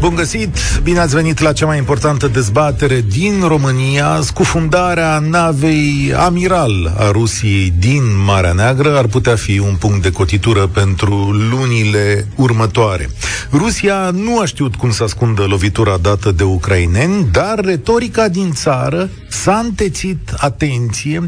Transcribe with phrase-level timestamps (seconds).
[0.00, 0.56] Bun găsit!
[0.82, 4.20] Bine ați venit la cea mai importantă dezbatere din România.
[4.22, 10.66] Scufundarea navei Amiral a Rusiei din Marea Neagră ar putea fi un punct de cotitură
[10.66, 11.14] pentru
[11.50, 13.10] lunile următoare.
[13.52, 19.10] Rusia nu a știut cum să ascundă lovitura dată de ucraineni, dar retorica din țară
[19.28, 21.24] s-a întețit, atenție,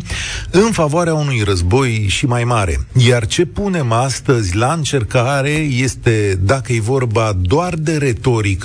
[0.50, 2.80] în favoarea unui război și mai mare.
[2.92, 8.59] Iar ce punem astăzi la încercare este, dacă e vorba doar de retorică,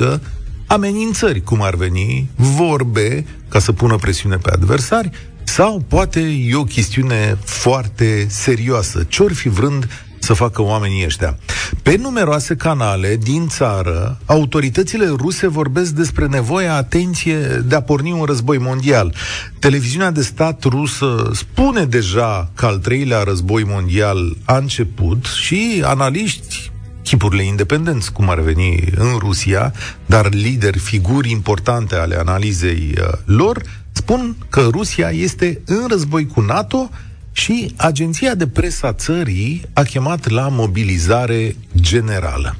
[0.67, 5.09] amenințări, cum ar veni, vorbe, ca să pună presiune pe adversari,
[5.44, 9.05] sau poate e o chestiune foarte serioasă.
[9.08, 9.88] Ce-or fi vrând
[10.26, 11.38] să facă oamenii ăștia.
[11.84, 18.23] Pe numeroase canale din țară, autoritățile ruse vorbesc despre nevoia, atenție, de a porni un
[18.23, 19.16] război mondial.
[19.59, 26.71] Televiziunea de stat rusă spune deja că al treilea război mondial a început și analiști
[27.05, 29.74] chipurile independenți, cum ar veni în Rusia,
[30.05, 36.41] dar lideri, figuri importante ale analizei uh, lor, spun că Rusia este în război cu
[36.41, 36.90] NATO
[37.32, 42.55] și agenția de presă a țării a chemat la mobilizare generală.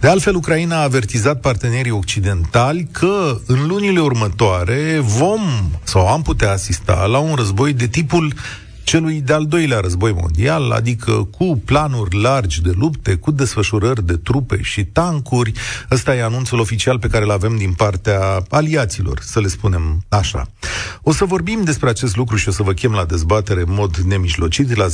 [0.00, 5.40] De altfel, Ucraina a avertizat partenerii occidentali că în lunile următoare vom
[5.82, 8.34] sau am putea asista la un război de tipul
[8.90, 14.62] celui de-al doilea război mondial, adică cu planuri largi de lupte, cu desfășurări de trupe
[14.62, 15.52] și tancuri.
[15.90, 20.46] Ăsta e anunțul oficial pe care îl avem din partea aliaților, să le spunem așa.
[21.02, 23.96] O să vorbim despre acest lucru și o să vă chem la dezbatere în mod
[23.96, 24.90] nemijlocit la 0372069599.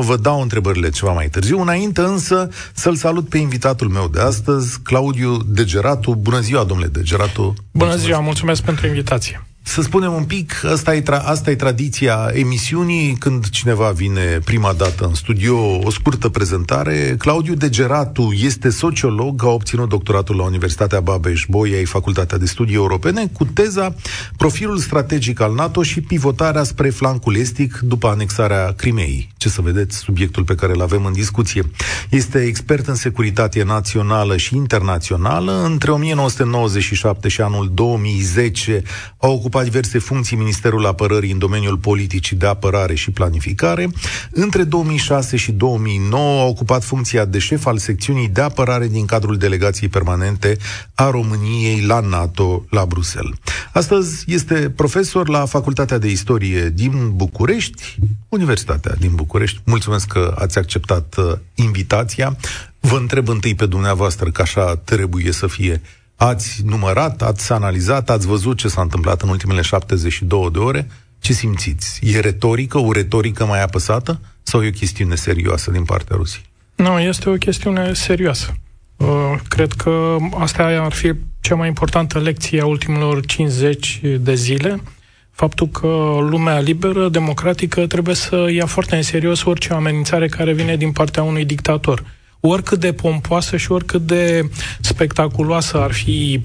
[0.00, 1.60] Vă dau întrebările ceva mai târziu.
[1.60, 6.14] Înainte însă să-l salut pe invitatul meu de astăzi, Claudiu Degeratu.
[6.14, 7.54] Bună ziua, domnule Degeratu!
[7.70, 9.46] Bună ziua, mulțumesc pentru invitație!
[9.66, 14.72] Să spunem un pic, asta e, tra- asta e tradiția emisiunii, când cineva vine prima
[14.72, 17.14] dată în studio, o scurtă prezentare.
[17.18, 23.44] Claudiu Degeratu este sociolog, a obținut doctoratul la Universitatea Babeș-Bolyai, Facultatea de Studii Europene, cu
[23.44, 23.94] teza
[24.36, 29.32] Profilul strategic al NATO și pivotarea spre flancul estic după anexarea Crimeei.
[29.36, 31.70] Ce să vedeți, subiectul pe care îl avem în discuție.
[32.10, 35.62] Este expert în securitate națională și internațională.
[35.64, 38.82] Între 1997 și anul 2010
[39.18, 43.88] a ocupat ocupat diverse funcții Ministerul Apărării în domeniul politicii de apărare și planificare.
[44.30, 49.36] Între 2006 și 2009 a ocupat funcția de șef al secțiunii de apărare din cadrul
[49.36, 50.56] delegației permanente
[50.94, 53.34] a României la NATO la Bruxelles.
[53.72, 57.98] Astăzi este profesor la Facultatea de Istorie din București,
[58.28, 59.60] Universitatea din București.
[59.64, 62.36] Mulțumesc că ați acceptat uh, invitația.
[62.80, 65.80] Vă întreb întâi pe dumneavoastră că așa trebuie să fie
[66.16, 70.88] Ați numărat, ați analizat, ați văzut ce s-a întâmplat în ultimele 72 de ore?
[71.18, 72.00] Ce simțiți?
[72.02, 74.20] E retorică, o retorică mai apăsată?
[74.42, 76.44] Sau e o chestiune serioasă din partea Rusiei?
[76.74, 78.54] Nu, este o chestiune serioasă.
[78.96, 84.82] Uh, cred că asta ar fi cea mai importantă lecție a ultimilor 50 de zile.
[85.30, 90.76] Faptul că lumea liberă, democratică, trebuie să ia foarte în serios orice amenințare care vine
[90.76, 92.04] din partea unui dictator
[92.48, 94.50] oricât de pompoasă și oricât de
[94.80, 96.40] spectaculoasă ar fi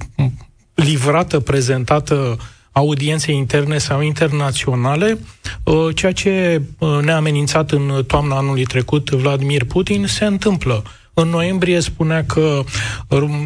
[0.74, 2.38] livrată, prezentată
[2.72, 5.18] audienței interne sau internaționale,
[5.64, 10.82] uh, ceea ce uh, ne-a amenințat în toamna anului trecut Vladimir Putin se întâmplă.
[11.14, 12.62] În noiembrie spunea că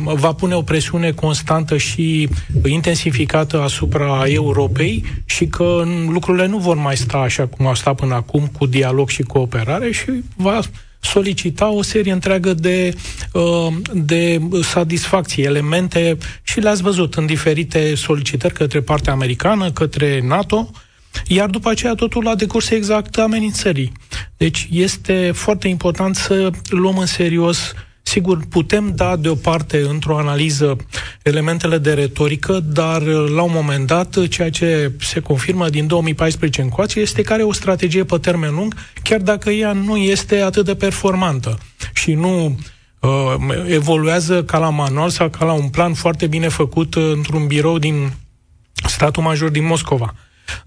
[0.02, 2.28] va pune o presiune constantă și
[2.64, 8.14] intensificată asupra Europei și că lucrurile nu vor mai sta așa cum au stat până
[8.14, 10.60] acum, cu dialog și cooperare și va
[11.04, 12.94] solicita o serie întreagă de,
[13.32, 20.70] uh, de satisfacții, elemente și le-ați văzut în diferite solicitări către partea americană, către NATO,
[21.26, 23.92] iar după aceea totul a decurs exact amenințării.
[24.36, 27.72] Deci este foarte important să luăm în serios
[28.14, 30.76] Sigur, putem da deoparte într-o analiză
[31.22, 37.00] elementele de retorică, dar la un moment dat, ceea ce se confirmă din 2014 încoace
[37.00, 40.74] este că are o strategie pe termen lung, chiar dacă ea nu este atât de
[40.74, 41.58] performantă
[41.94, 42.58] și nu
[43.00, 43.10] uh,
[43.66, 48.12] evoluează ca la manual sau ca la un plan foarte bine făcut într-un birou din
[48.88, 50.14] statul major din Moscova.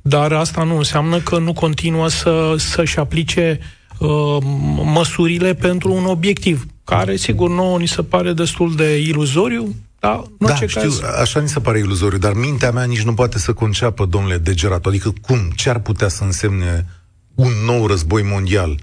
[0.02, 3.60] Dar asta nu înseamnă că nu continuă să, să-și aplice
[4.00, 4.38] uh,
[4.84, 6.66] măsurile pentru un obiectiv
[6.96, 11.02] care, sigur, nouă ni se pare destul de iluzoriu, da, în da, știu, caz...
[11.22, 14.86] așa ni se pare iluzoriu, dar mintea mea nici nu poate să conceapă, domnule Degerat.
[14.86, 15.40] Adică cum?
[15.56, 16.86] Ce ar putea să însemne
[17.36, 18.78] un nou război mondial?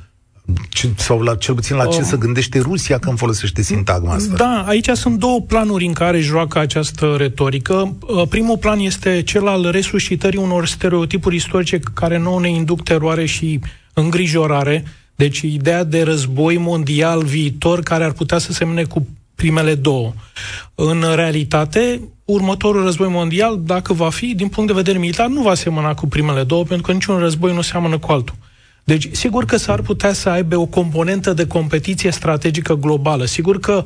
[0.69, 4.35] Ce, sau la, cel puțin la ce uh, se gândește Rusia când folosește sintagma asta?
[4.35, 7.97] Da, aici sunt două planuri în care joacă această retorică.
[8.01, 13.27] Uh, primul plan este cel al resuscitării unor stereotipuri istorice care nu ne induc teroare
[13.27, 13.61] și
[13.93, 14.85] îngrijorare.
[15.15, 20.13] Deci ideea de război mondial viitor care ar putea să semne cu primele două.
[20.75, 25.55] În realitate, următorul război mondial, dacă va fi, din punct de vedere militar, nu va
[25.55, 28.35] semăna cu primele două, pentru că niciun război nu seamănă cu altul.
[28.85, 33.25] Deci, sigur că s-ar putea să aibă o componentă de competiție strategică globală.
[33.25, 33.85] Sigur că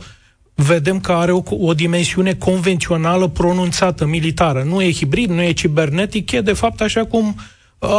[0.54, 4.62] vedem că are o, o dimensiune convențională pronunțată, militară.
[4.62, 7.34] Nu e hibrid, nu e cibernetic, e de fapt așa cum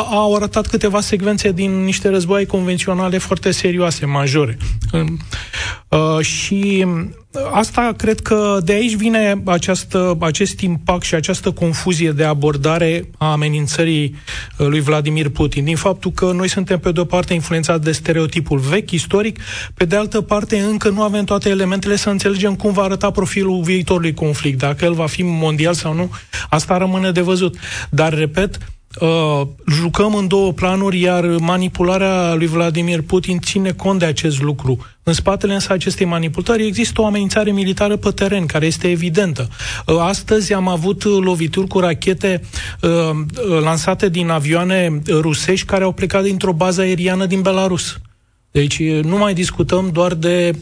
[0.09, 4.57] au arătat câteva secvențe din niște războaie convenționale foarte serioase, majore.
[5.89, 6.85] Uh, și
[7.51, 13.31] asta cred că de aici vine această, acest impact și această confuzie de abordare a
[13.31, 14.15] amenințării
[14.57, 15.63] uh, lui Vladimir Putin.
[15.63, 19.39] Din faptul că noi suntem pe de o parte influențați de stereotipul vechi, istoric,
[19.73, 23.61] pe de altă parte încă nu avem toate elementele să înțelegem cum va arăta profilul
[23.61, 24.57] viitorului conflict.
[24.57, 26.11] Dacă el va fi mondial sau nu,
[26.49, 27.57] asta rămâne de văzut.
[27.89, 28.57] Dar, repet,
[29.01, 29.41] uh,
[29.71, 34.85] jucăm în două planuri, iar manipularea lui Vladimir Putin ține cont de acest lucru.
[35.03, 39.47] În spatele însă acestei manipulări există o amenințare militară pe teren, care este evidentă.
[39.85, 42.41] Uh, astăzi am avut lovituri cu rachete
[42.81, 42.89] uh,
[43.61, 47.99] lansate din avioane rusești care au plecat dintr-o bază aeriană din Belarus.
[48.51, 50.59] Deci nu mai discutăm doar de uh,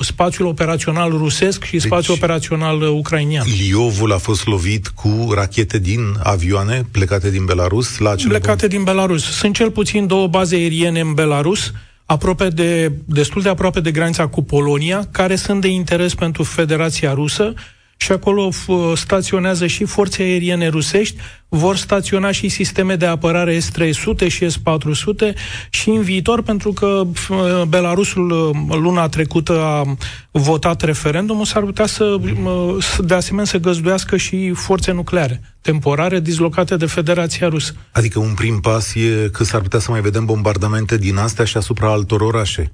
[0.00, 3.46] spațiul operațional rusesc și deci, spațiul operațional ucrainian.
[3.58, 8.82] Liovul a fost lovit cu rachete din avioane plecate din Belarus la acele Plecate din
[8.82, 9.24] Belarus.
[9.24, 11.72] Sunt cel puțin două baze aeriene în Belarus,
[12.06, 17.12] aproape de, destul de aproape de granița cu Polonia, care sunt de interes pentru Federația
[17.12, 17.54] Rusă
[18.00, 18.50] și acolo
[18.94, 21.16] staționează și forțe aeriene rusești,
[21.48, 25.34] vor staționa și sisteme de apărare S-300 și S-400
[25.70, 27.02] și în viitor, pentru că
[27.68, 29.96] Belarusul luna trecută a
[30.30, 32.16] votat referendumul, s-ar putea să,
[32.98, 37.74] de asemenea, să găzduiască și forțe nucleare temporare dislocate de Federația Rusă.
[37.92, 41.56] Adică un prim pas e că s-ar putea să mai vedem bombardamente din astea și
[41.56, 42.72] asupra altor orașe.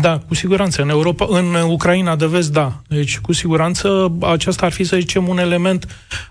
[0.00, 0.82] Da, cu siguranță.
[0.82, 2.80] În Europa, în Ucraina de vest, da.
[2.88, 5.86] Deci, cu siguranță, acesta ar fi, să zicem, un element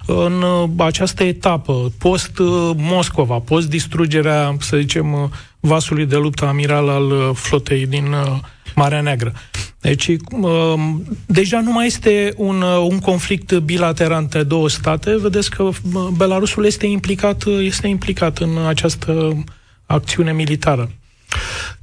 [0.06, 0.44] în
[0.78, 8.40] această etapă, post-Moscova, post-distrugerea, să zicem, vasului de luptă amiral al flotei din uh,
[8.76, 9.34] Marea Neagră.
[9.82, 15.18] Deci, um, deja nu mai este un, uh, un conflict bilateral între două state.
[15.18, 15.74] Vedeți că uh,
[16.18, 19.44] Belarusul este implicat, este implicat în această
[19.86, 20.90] acțiune militară.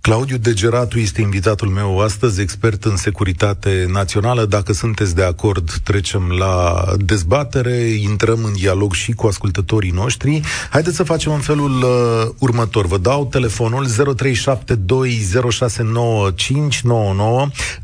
[0.03, 4.45] Claudiu Degeratu este invitatul meu astăzi, expert în securitate națională.
[4.45, 10.41] Dacă sunteți de acord, trecem la dezbatere, intrăm în dialog și cu ascultătorii noștri.
[10.71, 12.87] Haideți să facem în felul uh, următor.
[12.87, 13.91] Vă dau telefonul 0372069599.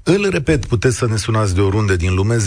[0.02, 2.40] Îl repet, puteți să ne sunați de oriunde din lume 0372069599.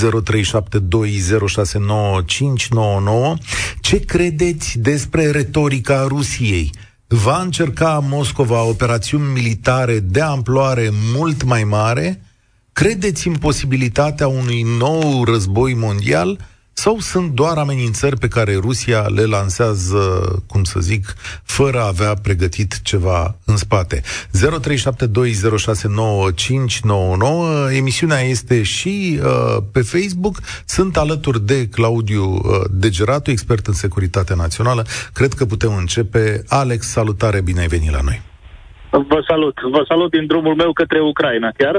[3.82, 6.72] Ce credeți despre retorica Rusiei?
[7.14, 12.22] Va încerca Moscova operațiuni militare de amploare mult mai mare?
[12.74, 16.40] Credeți în posibilitatea unui nou război mondial?
[16.74, 20.00] Sau sunt doar amenințări pe care Rusia le lansează,
[20.48, 21.06] cum să zic,
[21.44, 24.02] fără a avea pregătit ceva în spate?
[24.02, 24.04] 0372069599.
[27.78, 30.36] Emisiunea este și uh, pe Facebook.
[30.66, 32.40] Sunt alături de Claudiu uh,
[32.72, 34.86] Degeratu, expert în securitate națională.
[35.14, 36.44] Cred că putem începe.
[36.48, 38.22] Alex, salutare, bine ai venit la noi.
[38.92, 39.58] Vă salut.
[39.72, 41.76] Vă salut din drumul meu către Ucraina, chiar.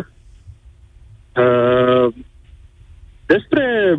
[1.36, 2.14] Uh,
[3.26, 3.98] despre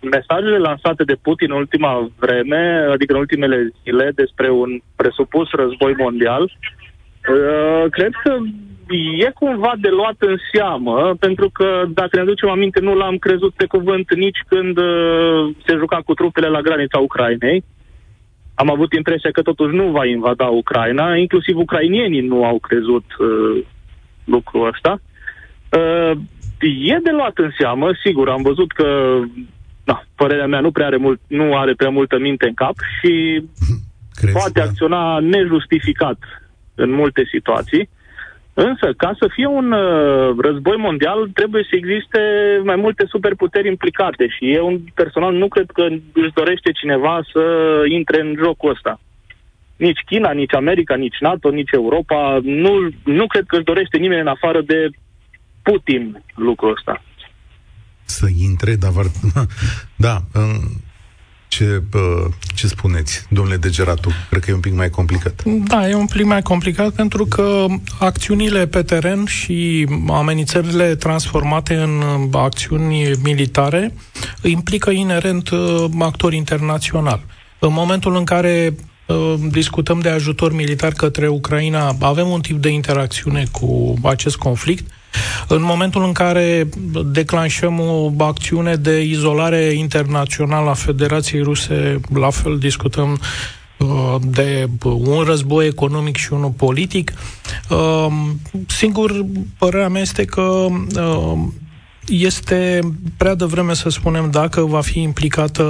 [0.00, 5.94] mesajele lansate de Putin în ultima vreme, adică în ultimele zile, despre un presupus război
[5.98, 8.36] mondial, uh, cred că
[9.18, 13.52] e cumva de luat în seamă, pentru că, dacă ne ducem aminte, nu l-am crezut
[13.54, 17.64] pe cuvânt nici când uh, se juca cu trupele la granița Ucrainei.
[18.54, 23.64] Am avut impresia că totuși nu va invada Ucraina, inclusiv ucrainienii nu au crezut uh,
[24.24, 25.00] lucrul ăsta.
[25.76, 26.12] Uh,
[26.60, 29.18] e de luat în seamă, sigur, am văzut că,
[29.84, 33.42] da, părerea mea nu prea are, mult, nu are prea multă minte în cap și
[34.20, 34.62] Crezi, poate da.
[34.62, 36.18] acționa nejustificat
[36.74, 37.88] în multe situații.
[38.54, 42.20] Însă, ca să fie un uh, război mondial, trebuie să existe
[42.64, 45.82] mai multe superputeri implicate și eu personal nu cred că
[46.12, 47.42] își dorește cineva să
[47.88, 49.00] intre în jocul ăsta.
[49.76, 52.38] Nici China, nici America, nici NATO, nici Europa.
[52.42, 54.88] Nu, nu cred că își dorește nimeni în afară de
[55.70, 57.02] Putin lucrul ăsta.
[58.04, 58.92] Să intre, dar...
[59.96, 60.22] Da,
[61.48, 61.82] ce,
[62.54, 64.10] ce spuneți, domnule Degeratu?
[64.30, 65.42] Cred că e un pic mai complicat.
[65.44, 67.66] Da, e un pic mai complicat pentru că
[67.98, 73.94] acțiunile pe teren și amenințările transformate în acțiuni militare
[74.42, 77.24] implică inerent uh, actori internaționali.
[77.58, 78.74] În momentul în care
[79.50, 84.90] discutăm de ajutor militar către Ucraina, avem un tip de interacțiune cu acest conflict.
[85.48, 86.68] În momentul în care
[87.04, 93.20] declanșăm o acțiune de izolare internațională a Federației Ruse, la fel discutăm
[93.78, 97.12] uh, de un război economic și unul politic.
[97.70, 98.06] Uh,
[98.66, 99.24] singur,
[99.58, 101.38] părerea mea este că uh,
[102.08, 102.80] este
[103.16, 105.62] prea devreme să spunem dacă va fi implicată,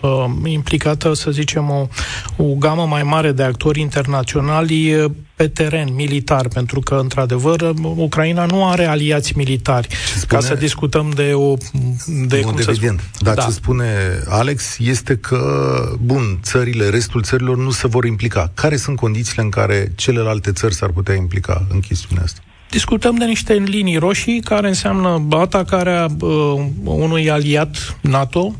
[0.00, 1.88] uh, implicată să zicem, o,
[2.36, 8.46] o gamă mai mare de actori internaționali uh, pe teren militar, pentru că, într-adevăr, Ucraina
[8.46, 9.88] nu are aliați militari.
[10.16, 10.40] Spune...
[10.40, 11.54] Ca să discutăm de o...
[12.26, 13.00] De, cum evident.
[13.00, 13.26] Spun...
[13.26, 13.42] Dar da.
[13.42, 13.86] ce spune
[14.28, 15.40] Alex este că,
[16.00, 18.50] bun, țările, restul țărilor nu se vor implica.
[18.54, 22.40] Care sunt condițiile în care celelalte țări s-ar putea implica în chestiunea asta?
[22.70, 28.54] Discutăm de niște linii roșii care înseamnă atacarea uh, unui aliat NATO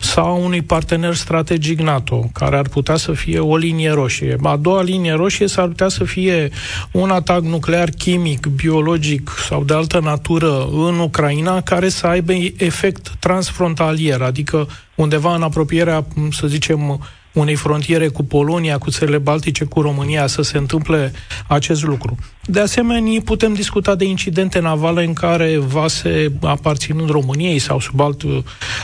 [0.00, 4.36] sau unui partener strategic NATO, care ar putea să fie o linie roșie.
[4.42, 6.50] A doua linie roșie s-ar putea să fie
[6.90, 13.12] un atac nuclear, chimic, biologic sau de altă natură în Ucraina, care să aibă efect
[13.18, 17.00] transfrontalier, adică undeva în apropierea, să zicem,
[17.38, 21.12] unei frontiere cu Polonia, cu țările Baltice, cu România, să se întâmple
[21.46, 22.16] acest lucru.
[22.44, 28.22] De asemenea, putem discuta de incidente navale în care vase aparținând României sau sub alt,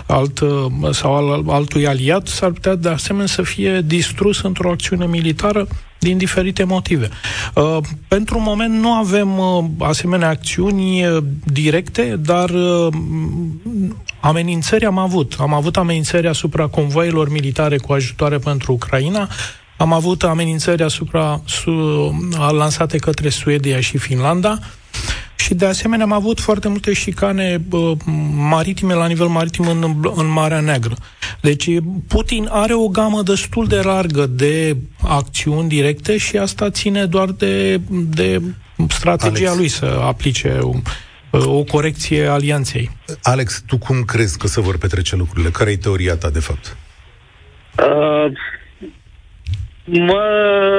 [0.07, 0.41] alt
[0.91, 5.67] sau al, altui aliat s-ar putea de asemenea să fie distrus într-o acțiune militară
[6.05, 7.09] din diferite motive.
[7.55, 12.51] Uh, pentru moment nu avem uh, asemenea acțiuni uh, directe, dar
[14.21, 15.37] amenințări am avut.
[15.39, 19.29] Am avut amenințări asupra convoielor militare cu ajutoare pentru Ucraina,
[19.77, 21.71] am avut amenințări asupra su,
[22.51, 24.59] lansate către Suedia și Finlanda,
[25.45, 27.93] și de asemenea am avut foarte multe șicane uh,
[28.35, 30.95] maritime la nivel maritim în, în Marea Neagră.
[31.41, 31.69] Deci
[32.09, 37.81] Putin are o gamă destul de largă de acțiuni directe și asta ține doar de,
[38.17, 38.43] de
[38.89, 39.59] strategia Alex.
[39.59, 40.73] lui să aplice o,
[41.59, 42.91] o corecție alianței.
[43.23, 45.51] Alex, tu cum crezi că se vor petrece lucrurile?
[45.51, 46.77] Care e teoria ta, de fapt?
[47.79, 48.33] Uh,
[49.85, 50.23] mă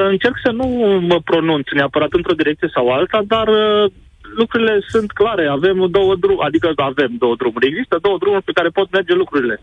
[0.09, 0.67] încerc să nu
[1.07, 3.91] mă pronunț neapărat într-o direcție sau alta, dar uh,
[4.35, 5.47] lucrurile sunt clare.
[5.47, 7.67] Avem două drumuri, adică avem două drumuri.
[7.67, 9.61] Există două drumuri pe care pot merge lucrurile.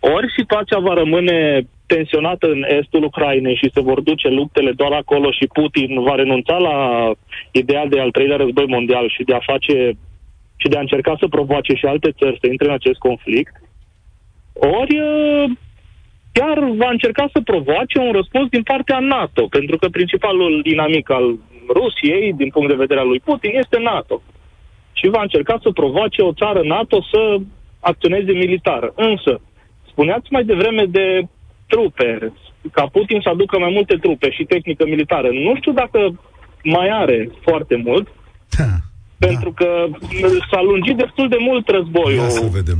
[0.00, 5.30] Ori situația va rămâne tensionată în estul Ucrainei și se vor duce luptele doar acolo
[5.30, 6.76] și Putin va renunța la
[7.50, 9.92] ideea de al treilea război mondial și de a face
[10.56, 13.54] și de a încerca să provoace și alte țări să intre în acest conflict,
[14.54, 14.96] ori
[16.32, 21.38] chiar va încerca să provoace un răspuns din partea NATO, pentru că principalul dinamic al
[21.68, 24.22] Rusiei, din punct de vedere al lui Putin, este NATO.
[24.92, 27.40] Și va încerca să provoace o țară NATO să
[27.80, 28.92] acționeze militar.
[28.94, 29.40] Însă,
[29.90, 31.06] spuneați mai devreme de
[31.66, 32.32] trupe,
[32.72, 35.28] ca Putin să aducă mai multe trupe și tehnică militară.
[35.28, 36.20] Nu știu dacă
[36.62, 38.08] mai are foarte mult,
[39.22, 39.28] da.
[39.28, 39.66] pentru că
[40.50, 42.22] s-a lungit destul de mult războiul.
[42.22, 42.78] Ia să vedem.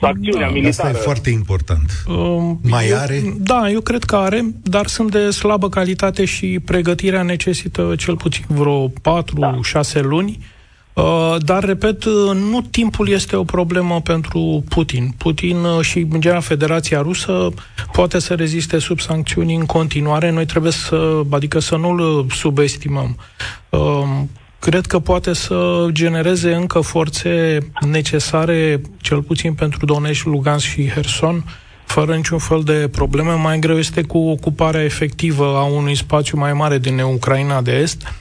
[0.00, 0.88] Acțiunea da, militară.
[0.88, 2.04] Asta e foarte important.
[2.08, 3.22] Um, mai eu, are?
[3.36, 8.44] Da, eu cred că are, dar sunt de slabă calitate și pregătirea necesită cel puțin
[8.48, 8.92] vreo 4-6
[9.34, 10.00] da.
[10.00, 10.38] luni.
[10.92, 15.14] Uh, dar, repet, uh, nu timpul este o problemă pentru Putin.
[15.16, 17.48] Putin uh, și, în general, Federația Rusă
[17.92, 20.30] poate să reziste sub sancțiuni în continuare.
[20.30, 23.16] Noi trebuie să, adică să nu-l subestimăm.
[24.60, 31.44] Cred că poate să genereze încă forțe necesare, cel puțin pentru Donetsk, Lugansk și Herson,
[31.84, 33.32] fără niciun fel de probleme.
[33.32, 38.14] Mai greu este cu ocuparea efectivă a unui spațiu mai mare din Ucraina de Est,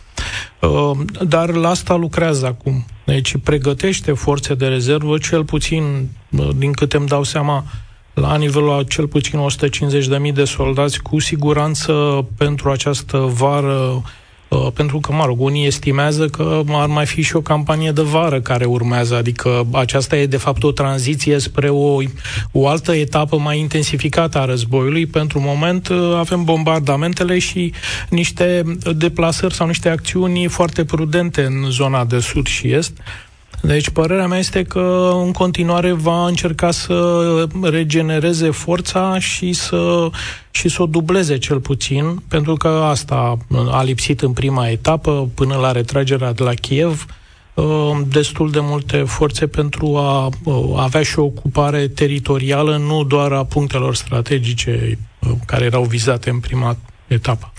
[0.62, 0.92] uh,
[1.28, 2.86] dar la asta lucrează acum.
[3.06, 7.64] Deci pregătește forțe de rezervă, cel puțin, uh, din câte îmi dau seama,
[8.14, 14.18] la nivelul a cel puțin 150.000 de soldați, cu siguranță pentru această vară Uh,
[14.74, 18.42] pentru că, mă rog, unii estimează că ar mai fi și o campanie de vară
[18.42, 21.98] care urmează, adică aceasta e de fapt o tranziție spre o,
[22.52, 25.06] o altă etapă mai intensificată a războiului.
[25.06, 27.74] Pentru moment uh, avem bombardamentele și
[28.10, 28.64] niște
[28.96, 32.92] deplasări sau niște acțiuni foarte prudente în zona de sud și est.
[33.62, 40.10] Deci părerea mea este că în continuare va încerca să regenereze forța și să,
[40.52, 43.38] și să o dubleze cel puțin, pentru că asta
[43.72, 47.06] a lipsit în prima etapă până la retragerea de la Kiev
[47.54, 53.32] uh, destul de multe forțe pentru a uh, avea și o ocupare teritorială, nu doar
[53.32, 57.54] a punctelor strategice uh, care erau vizate în prima etapă.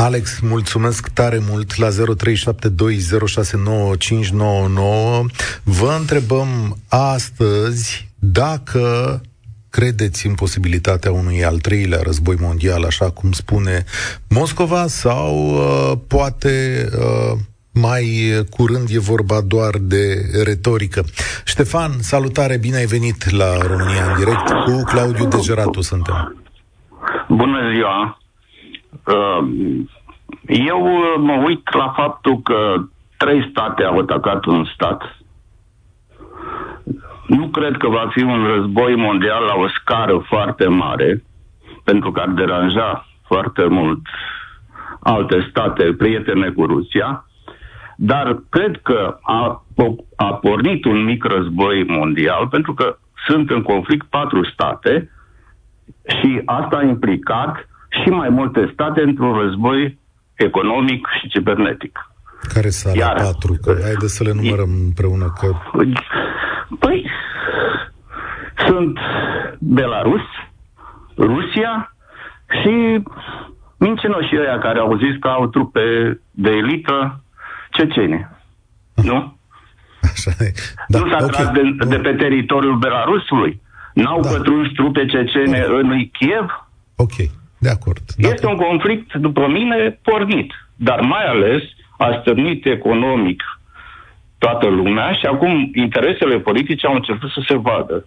[0.00, 1.92] Alex, mulțumesc tare mult la 0372069599.
[5.62, 9.20] Vă întrebăm astăzi dacă
[9.70, 13.84] credeți în posibilitatea unui al treilea război mondial, așa cum spune
[14.28, 17.38] Moscova, sau uh, poate uh,
[17.72, 21.04] mai curând e vorba doar de retorică.
[21.44, 24.48] Ștefan, salutare, bine ai venit la România în direct.
[24.64, 26.44] Cu Claudiu Degeratu suntem.
[27.28, 28.18] Bună ziua!
[29.06, 29.48] Uh,
[30.46, 32.74] eu mă uit la faptul că
[33.16, 35.16] trei state au atacat un stat.
[37.26, 41.24] Nu cred că va fi un război mondial la o scară foarte mare,
[41.84, 44.00] pentru că ar deranja foarte mult
[45.00, 47.24] alte state prietene cu Rusia,
[47.96, 49.64] dar cred că a,
[50.16, 55.10] a pornit un mic război mondial pentru că sunt în conflict patru state
[56.06, 57.68] și asta a implicat
[58.02, 59.98] și mai multe state într-un război
[60.34, 62.10] economic și cibernetic.
[62.54, 63.58] Care sunt Iar, patru?
[63.62, 65.32] Că, haide să le numărăm e, împreună.
[65.40, 65.46] Că...
[66.78, 67.10] Păi,
[68.66, 68.98] sunt
[69.58, 70.26] Belarus,
[71.16, 71.94] Rusia
[72.62, 73.02] și
[73.76, 75.80] mincinoșii ăia care au zis că au trupe
[76.30, 77.22] de elită
[77.70, 78.30] cecene.
[78.94, 79.36] Nu?
[80.02, 80.52] Așa e.
[80.88, 81.28] Da, nu s-a okay.
[81.28, 83.60] tras de, de pe teritoriul Belarusului.
[83.94, 84.28] N-au da.
[84.28, 85.74] pătruns trupe cecene da.
[85.74, 86.68] în Kiev.
[86.96, 87.16] Ok,
[87.58, 88.02] de acord.
[88.16, 88.48] Este da.
[88.48, 90.52] un conflict, după mine, pornit.
[90.76, 91.62] Dar mai ales
[91.98, 93.42] aș stârnit economic
[94.38, 98.04] toată lumea și acum interesele politice au început să se vadă.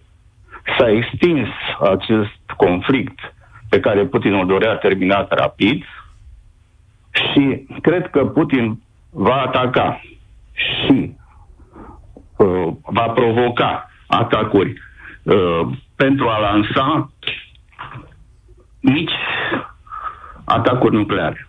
[0.77, 1.47] S-a extins
[1.91, 3.19] acest conflict
[3.69, 5.83] pe care Putin o dorea terminat rapid
[7.11, 10.01] și cred că Putin va ataca
[10.53, 11.15] și
[12.37, 14.73] uh, va provoca atacuri
[15.23, 17.11] uh, pentru a lansa
[18.81, 19.11] mici
[20.45, 21.47] atacuri nucleare.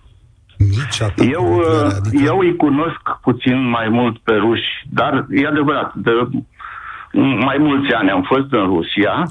[0.59, 2.25] Mici atacuri eu, uh, nucleare, adică...
[2.25, 6.11] eu îi cunosc puțin mai mult pe ruși, dar e adevărat, de
[7.21, 9.27] mai mulți ani am fost în Rusia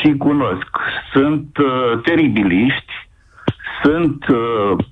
[0.00, 0.76] și cunosc.
[1.12, 2.92] Sunt uh, teribiliști,
[3.82, 4.84] sunt uh,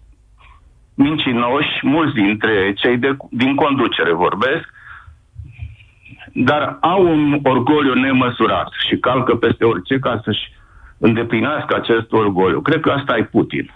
[0.94, 4.68] mincinoși, mulți dintre cei de, din conducere vorbesc,
[6.32, 10.50] dar au un orgoliu nemăsurat și calcă peste orice ca să-și
[10.98, 12.60] îndeplinească acest orgoliu.
[12.60, 13.70] Cred că asta e Putin.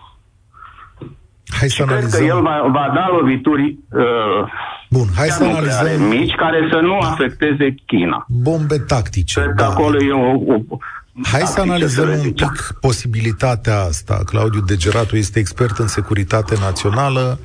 [1.59, 2.11] Hai să analizăm.
[2.11, 4.49] Cred că el va, va da lovituri uh,
[4.91, 6.03] Bun, hai să analizăm.
[6.03, 8.27] mici care să nu afecteze China.
[8.29, 9.41] Bombe tactice.
[9.41, 9.65] Cred da.
[9.65, 10.77] că acolo e o, o,
[11.23, 14.21] Hai să analizăm un pic posibilitatea asta.
[14.25, 17.39] Claudiu Degeratu este expert în securitate națională.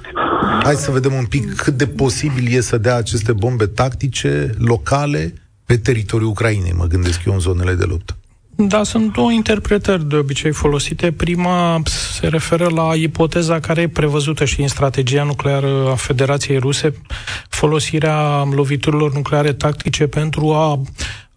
[0.63, 5.33] Hai să vedem un pic cât de posibil e să dea aceste bombe tactice locale
[5.65, 8.16] pe teritoriul Ucrainei, mă gândesc eu, în zonele de luptă.
[8.59, 11.11] Da, sunt două interpretări de obicei folosite.
[11.11, 16.93] Prima se referă la ipoteza care e prevăzută și în strategia nucleară a Federației Ruse,
[17.49, 20.81] folosirea loviturilor nucleare tactice pentru a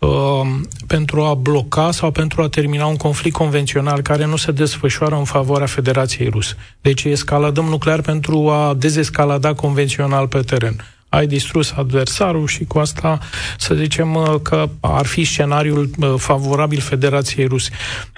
[0.01, 0.47] Uh,
[0.87, 5.25] pentru a bloca sau pentru a termina un conflict convențional care nu se desfășoară în
[5.25, 6.57] favoarea Federației Ruse.
[6.81, 11.00] Deci escaladăm nuclear pentru a dezescalada convențional pe teren.
[11.11, 13.19] Ai distrus adversarul și cu asta
[13.59, 17.71] să zicem uh, că ar fi scenariul uh, favorabil Federației Ruse.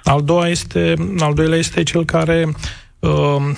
[0.05, 2.55] Al, doua este, al doilea este cel care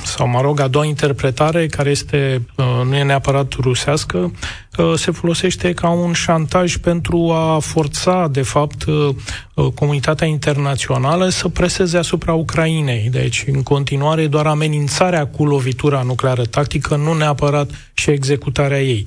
[0.05, 2.43] sau mă rog, a doua interpretare, care este,
[2.85, 4.33] nu e neapărat rusească,
[4.97, 8.85] se folosește ca un șantaj pentru a forța, de fapt,
[9.75, 13.09] comunitatea internațională să preseze asupra Ucrainei.
[13.11, 19.07] Deci, în continuare, doar amenințarea cu lovitura nucleară tactică, nu neapărat și executarea ei.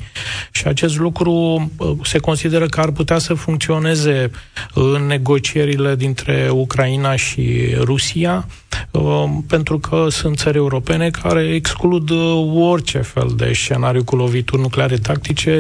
[0.51, 1.71] Și acest lucru
[2.03, 4.31] se consideră că ar putea să funcționeze
[4.73, 8.47] în negocierile dintre Ucraina și Rusia,
[9.47, 12.09] pentru că sunt țări europene care exclud
[12.55, 15.56] orice fel de scenariu cu lovituri nucleare tactice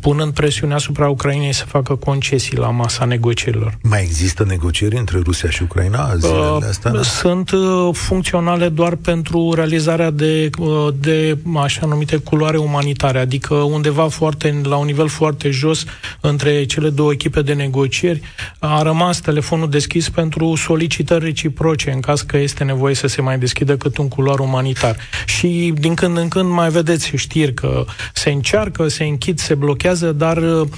[0.00, 3.78] punând presiune asupra Ucrainei să facă concesii la masa negocierilor.
[3.82, 7.02] Mai există negocieri între Rusia și Ucraina zilele uh, astea?
[7.02, 14.08] Sunt uh, funcționale doar pentru realizarea de, uh, de așa numite culoare umanitare, adică undeva
[14.08, 15.84] foarte, la un nivel foarte jos
[16.20, 18.20] între cele două echipe de negocieri
[18.58, 23.38] a rămas telefonul deschis pentru solicitări reciproce în caz că este nevoie să se mai
[23.38, 24.96] deschidă cât un culoar umanitar.
[25.26, 30.12] Și din când în când mai vedeți știri că se încearcă, se închid, se blochează,
[30.12, 30.68] dar uh,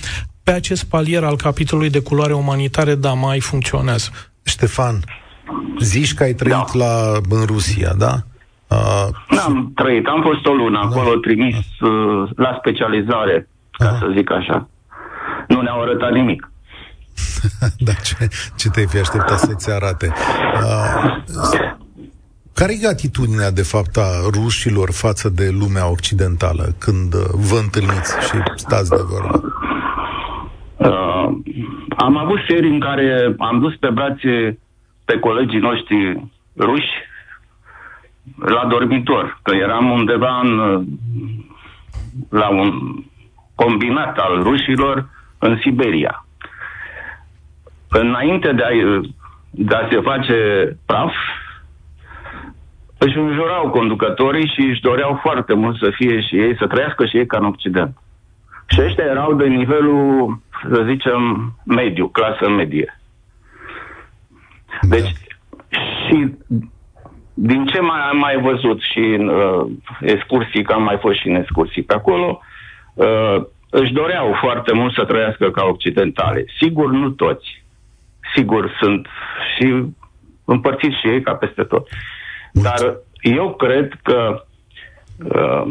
[0.42, 4.08] pe acest palier al capitolului de culoare umanitare, da, mai funcționează.
[4.42, 4.96] Ștefan,
[5.78, 6.84] zici că ai trăit da.
[6.84, 8.14] la, în Rusia, da?
[8.68, 10.88] Uh, N-am trăit, am fost o lună da.
[10.88, 13.96] acolo trimis uh, la specializare, ca Aha.
[13.98, 14.68] să zic așa.
[15.48, 16.50] Nu ne-au arătat nimic.
[17.86, 20.12] da, ce, ce te-ai fi așteptat să-ți arate?
[20.62, 21.82] Uh,
[22.54, 28.12] care e atitudinea, de fapt, a rușilor față de lumea occidentală când uh, vă întâlniți
[28.26, 29.36] și stați de vorbă?
[30.76, 31.28] Uh,
[31.96, 34.58] am avut serii în care am dus pe brațe
[35.04, 36.22] pe colegii noștri
[36.56, 36.94] ruși
[38.38, 40.56] la dormitor, că eram undeva în,
[42.28, 42.70] la un
[43.54, 46.26] combinat al rușilor în Siberia.
[47.88, 49.00] Înainte de a,
[49.50, 50.36] de a se face
[50.86, 51.12] praf,
[53.04, 57.16] își înjurau conducătorii și își doreau foarte mult să fie și ei, să trăiască și
[57.16, 57.96] ei ca în Occident.
[58.66, 60.38] Și ăștia erau de nivelul,
[60.72, 63.00] să zicem, mediu, clasă medie.
[64.80, 65.78] Deci, da.
[66.06, 66.34] și
[67.34, 69.66] din ce mai am mai văzut și în uh,
[70.00, 72.40] excursii, că am mai fost și în excursii pe acolo,
[72.94, 73.36] uh,
[73.70, 76.44] își doreau foarte mult să trăiască ca occidentale.
[76.60, 77.64] Sigur, nu toți.
[78.34, 79.06] Sigur, sunt
[79.56, 79.84] și
[80.44, 81.88] împărțiți și ei ca peste tot.
[82.62, 84.44] Dar eu cred că
[85.24, 85.62] uh,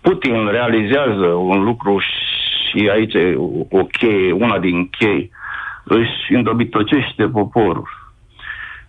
[0.00, 3.34] Putin realizează un lucru și aici e
[3.70, 5.30] o cheie, una din chei,
[5.84, 7.88] își îndobitocește poporul.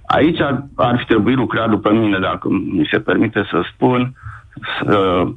[0.05, 4.13] Aici ar, ar fi trebuit lucrat după mine, dacă mi se permite să spun,
[4.79, 5.27] să,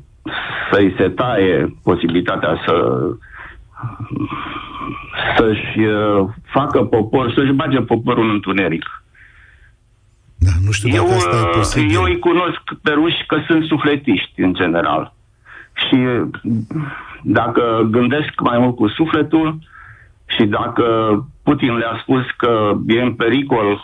[0.70, 3.00] să-i se taie posibilitatea să
[5.36, 9.02] să-și uh, facă popor, să-și bage poporul în întuneric.
[10.38, 11.94] Da, nu știu dacă eu, asta e posibil.
[11.94, 15.14] Eu îi cunosc pe ruși că sunt sufletiști, în general.
[15.74, 15.96] Și
[17.22, 19.58] dacă gândesc mai mult cu sufletul
[20.26, 20.86] și dacă
[21.42, 23.80] Putin le-a spus că e în pericol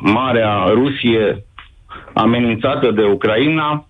[0.00, 1.44] Marea Rusie
[2.12, 3.86] amenințată de Ucraina,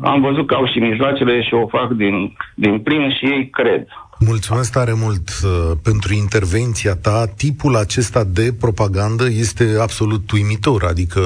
[0.00, 3.86] am văzut că au și mijloacele și o fac din, din plin și ei cred.
[4.18, 7.26] Mulțumesc tare mult uh, pentru intervenția ta.
[7.36, 11.20] Tipul acesta de propagandă este absolut uimitor, adică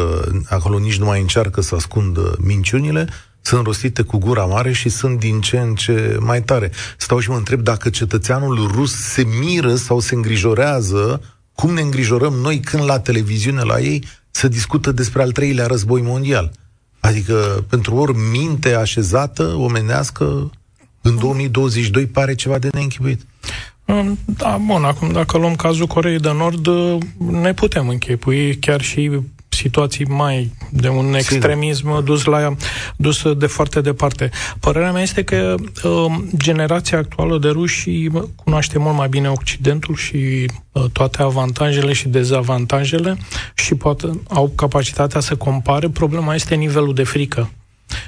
[0.48, 3.06] acolo nici nu mai încearcă să ascundă minciunile,
[3.40, 6.70] sunt rostite cu gura mare și sunt din ce în ce mai tare.
[6.96, 11.20] Stau și mă întreb dacă cetățeanul rus se miră sau se îngrijorează
[11.54, 16.00] cum ne îngrijorăm noi când la televiziune la ei se discută despre al treilea război
[16.02, 16.50] mondial.
[17.06, 20.50] Adică pentru ori minte așezată, omenească,
[21.00, 23.20] în 2022 pare ceva de neînchipuit.
[24.24, 26.68] Da, bun, acum dacă luăm cazul Coreei de Nord,
[27.18, 29.10] ne putem închipui chiar și
[29.56, 32.02] situații mai de un extremism Sigur.
[32.02, 32.54] dus la
[32.96, 34.30] dus de foarte departe.
[34.60, 40.50] Părerea mea este că uh, generația actuală de ruși cunoaște mult mai bine Occidentul și
[40.72, 43.16] uh, toate avantajele și dezavantajele
[43.54, 45.88] și poate au capacitatea să compare.
[45.88, 47.50] Problema este nivelul de frică.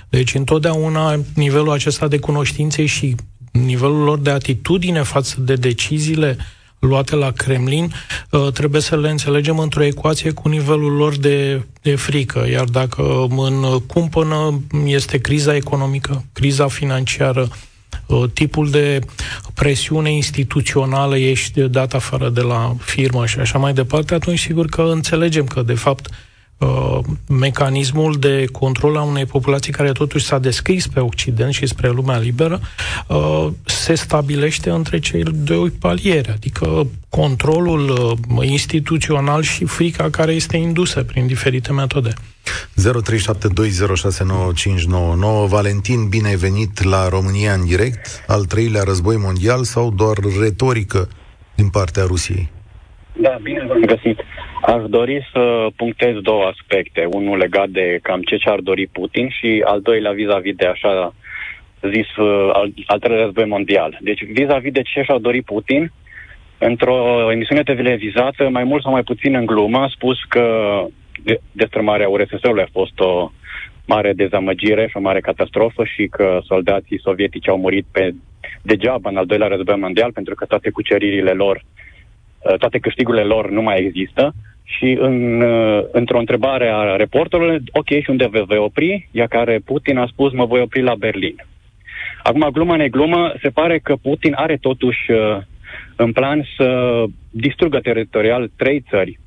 [0.08, 3.14] Deci întotdeauna nivelul acesta de cunoștințe și
[3.52, 6.44] nivelul lor de atitudine față de deciziile uh,
[6.78, 7.92] luate la Kremlin,
[8.30, 12.46] uh, trebuie să le înțelegem într-o ecuație cu nivelul lor de, de frică.
[12.50, 17.48] Iar dacă în cumpănă este criza economică, criza financiară,
[18.06, 19.00] uh, tipul de
[19.54, 24.82] presiune instituțională, ești dat afară de la firmă și așa mai departe, atunci sigur că
[24.82, 26.08] înțelegem că, de fapt,
[26.58, 31.90] Uh, mecanismul de control a unei populații care totuși s-a descris pe Occident și spre
[31.90, 32.60] lumea liberă,
[33.06, 38.12] uh, se stabilește între cei doi paliere, adică controlul uh,
[38.48, 42.14] instituțional și frica care este indusă prin diferite metode.
[42.14, 42.20] 0372069599
[45.46, 48.24] Valentin, bine ai venit la România în direct.
[48.26, 51.08] Al treilea război mondial sau doar retorică
[51.54, 52.50] din partea Rusiei?
[53.20, 54.20] Da, bine v-am găsit.
[54.62, 57.04] Aș dori să punctez două aspecte.
[57.04, 61.14] Unul legat de cam ce și-ar dori Putin și al doilea vis-a-vis de așa
[61.82, 63.98] zis uh, al, al treilea război mondial.
[64.00, 65.92] Deci vis-a-vis de ce și-ar dori Putin,
[66.58, 70.84] într-o emisiune televizată, mai mult sau mai puțin în glumă, a spus că
[71.52, 73.30] destrămarea URSS-ului a fost o
[73.86, 78.14] mare dezamăgire și o mare catastrofă și că soldații sovietici au murit pe
[78.62, 81.77] degeaba în al doilea război mondial pentru că toate cuceririle lor uh, Uh,
[82.58, 84.34] toate câștigurile lor nu mai există
[84.76, 89.08] și în, uh, într-o întrebare a reporterului, ok, și unde vă vei opri?
[89.10, 91.34] Ea care Putin a spus, mă voi opri la Berlin.
[92.22, 95.38] Acum, glumă neglumă, se pare că Putin are totuși uh,
[95.96, 99.18] în plan să distrugă teritorial trei țări.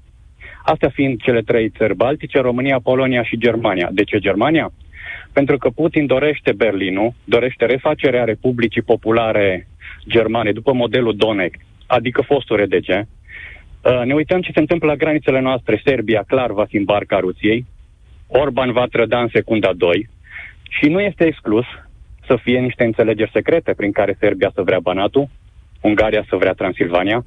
[0.63, 3.89] Astea fiind cele trei țări baltice, România, Polonia și Germania.
[3.91, 4.71] De ce Germania?
[5.33, 9.67] Pentru că Putin dorește Berlinul, dorește refacerea Republicii Populare
[10.07, 11.59] Germane după modelul Donetsk,
[11.97, 12.89] adică fostul RDG.
[12.89, 15.81] Uh, ne uităm ce se întâmplă la granițele noastre.
[15.85, 17.65] Serbia, clar, va fi în barca Rusiei.
[18.27, 20.09] Orban va trăda în secunda 2.
[20.69, 21.65] Și nu este exclus
[22.27, 25.29] să fie niște înțelegeri secrete prin care Serbia să vrea Banatul,
[25.81, 27.25] Ungaria să vrea Transilvania,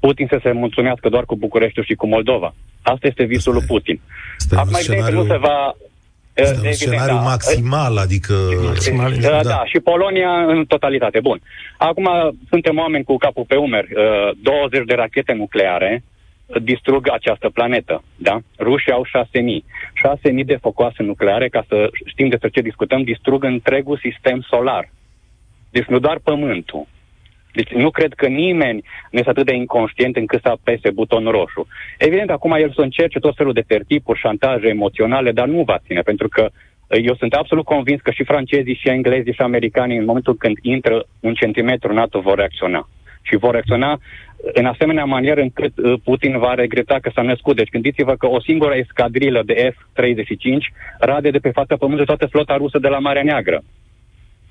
[0.00, 2.54] Putin să se mulțumească doar cu Bucureștiul și cu Moldova.
[2.82, 4.00] Asta este visul lui Putin.
[4.50, 5.16] Acum, evident, scenariu...
[5.16, 5.76] nu se va
[6.36, 7.20] Este un scenariu da.
[7.20, 8.34] maximal, adică...
[8.64, 11.20] Maximal, da, da, și Polonia în totalitate.
[11.20, 11.40] Bun.
[11.76, 12.08] Acum
[12.48, 13.88] suntem oameni cu capul pe umeri.
[14.42, 16.02] 20 de rachete nucleare
[16.62, 18.02] distrug această planetă.
[18.16, 18.38] Da?
[18.58, 19.10] Rușii au 6.000.
[20.40, 24.90] 6.000 de focoase nucleare, ca să știm despre ce discutăm, distrug întregul sistem solar.
[25.70, 26.86] Deci nu doar Pământul.
[27.58, 31.66] Deci nu cred că nimeni nu este atât de inconștient încât să apese butonul roșu.
[31.98, 36.00] Evident, acum el să încerce tot felul de tertipuri, șantaje emoționale, dar nu va ține,
[36.00, 36.48] pentru că
[36.88, 41.04] eu sunt absolut convins că și francezii, și englezii, și americanii, în momentul când intră
[41.20, 42.88] un centimetru NATO, vor reacționa.
[43.22, 43.98] Și vor reacționa
[44.52, 47.56] în asemenea manieră încât uh, Putin va regreta că s-a născut.
[47.56, 52.56] Deci gândiți-vă că o singură escadrilă de F-35 rade de pe fața pământului toată flota
[52.56, 53.62] rusă de la Marea Neagră.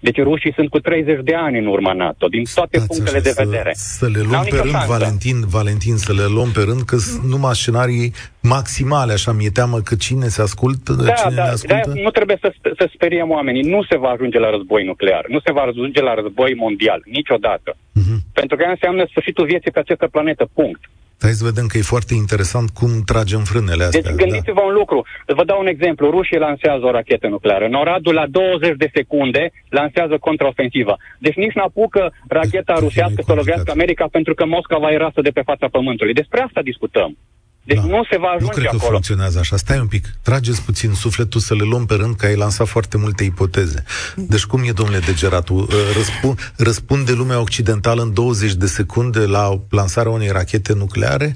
[0.08, 3.34] Deci rușii sunt cu 30 de ani în urma NATO, din toate Stați punctele de
[3.44, 3.72] vedere.
[3.74, 7.24] Să, să le luăm pe rând, Valentin, Valentin, să le luăm pe rând, că sunt
[7.34, 11.92] numai scenarii maximale, așa mi-e teamă că cine se ascultă, da, cine da, ne ascultă.
[11.94, 15.40] Da, nu trebuie să, să speriem oamenii, nu se va ajunge la război nuclear, nu
[15.46, 17.72] se va ajunge la război mondial, niciodată.
[17.76, 18.18] Uh-huh.
[18.34, 20.82] Pentru că înseamnă sfârșitul vieții pe această planetă, punct.
[21.20, 24.02] Hai să vedem că e foarte interesant cum tragem frânele astea.
[24.02, 24.68] Deci gândiți-vă da.
[24.70, 25.06] un lucru.
[25.28, 26.10] Vă dau un exemplu.
[26.10, 27.68] Rușii lansează o rachetă nucleară.
[27.68, 30.98] Noradul la 20 de secunde lansează contraofensivă.
[31.20, 35.42] Deci nici n-apucă racheta rusească să lovească America pentru că Moscova era rasă de pe
[35.42, 36.14] fața pământului.
[36.14, 37.18] Despre asta discutăm.
[37.66, 37.84] Deci da.
[37.86, 38.82] nu se va ajunge Nu cred acolo.
[38.84, 39.58] că funcționează așa.
[39.58, 40.16] Stai un pic.
[40.22, 43.84] Trageți puțin sufletul să le luăm pe rând, că ai lansat foarte multe ipoteze.
[44.16, 45.54] Deci cum e, domnule Degeratu?
[45.54, 51.34] Uh, Răspund, răspunde lumea occidentală în 20 de secunde la lansarea unei rachete nucleare?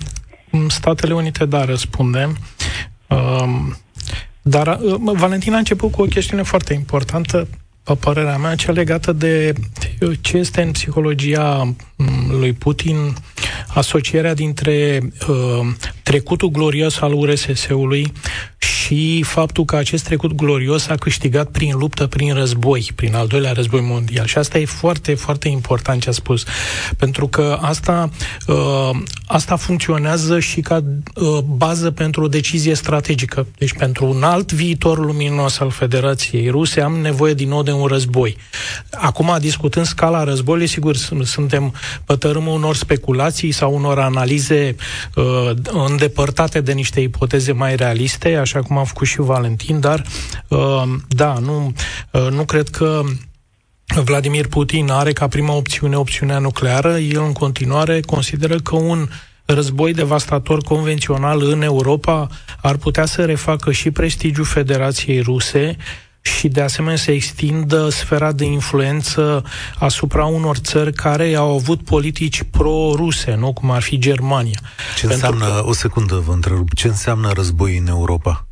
[0.67, 2.33] Statele Unite, da, răspunde.
[3.07, 3.77] Um,
[4.41, 9.12] dar uh, Valentina a început cu o chestiune foarte importantă, pe părerea mea, cea legată
[9.12, 9.54] de
[10.21, 13.15] ce este în psihologia mm, lui Putin
[13.67, 15.67] asocierea dintre uh,
[16.04, 18.12] trecutul glorios al URSS-ului
[18.58, 23.52] și faptul că acest trecut glorios a câștigat prin luptă, prin război, prin al doilea
[23.52, 24.25] război mondial.
[24.25, 26.43] Și asta e foarte, foarte important ce a spus.
[26.97, 28.10] Pentru că asta,
[28.47, 28.89] uh,
[29.25, 30.84] asta funcționează și ca
[31.15, 33.47] uh, bază pentru o decizie strategică.
[33.58, 37.78] Deci pentru un alt viitor luminos al Federației Ruse am nevoie din nou de un
[37.87, 38.37] război.
[38.91, 41.73] Acum, discutând scala războiului, sigur, suntem
[42.05, 44.75] pe tărâmul unor speculații sau unor analize
[45.15, 45.51] uh,
[45.87, 50.03] îndepărtate de niște ipoteze mai realiste, așa cum a făcut și Valentin, dar
[50.47, 51.73] uh, da, nu,
[52.11, 53.01] uh, nu cred că
[54.03, 56.97] Vladimir Putin are ca prima opțiune opțiunea nucleară.
[56.97, 59.07] El în continuare consideră că un
[59.45, 62.27] război devastator convențional în Europa
[62.61, 65.77] ar putea să refacă și prestigiul Federației Ruse
[66.21, 69.43] și de asemenea să extindă sfera de influență
[69.77, 74.60] asupra unor țări care au avut politici pro-ruse, nu cum ar fi Germania.
[74.95, 75.67] Ce Pentru înseamnă, că...
[75.67, 78.48] o secundă vă întrerup, ce înseamnă război în Europa?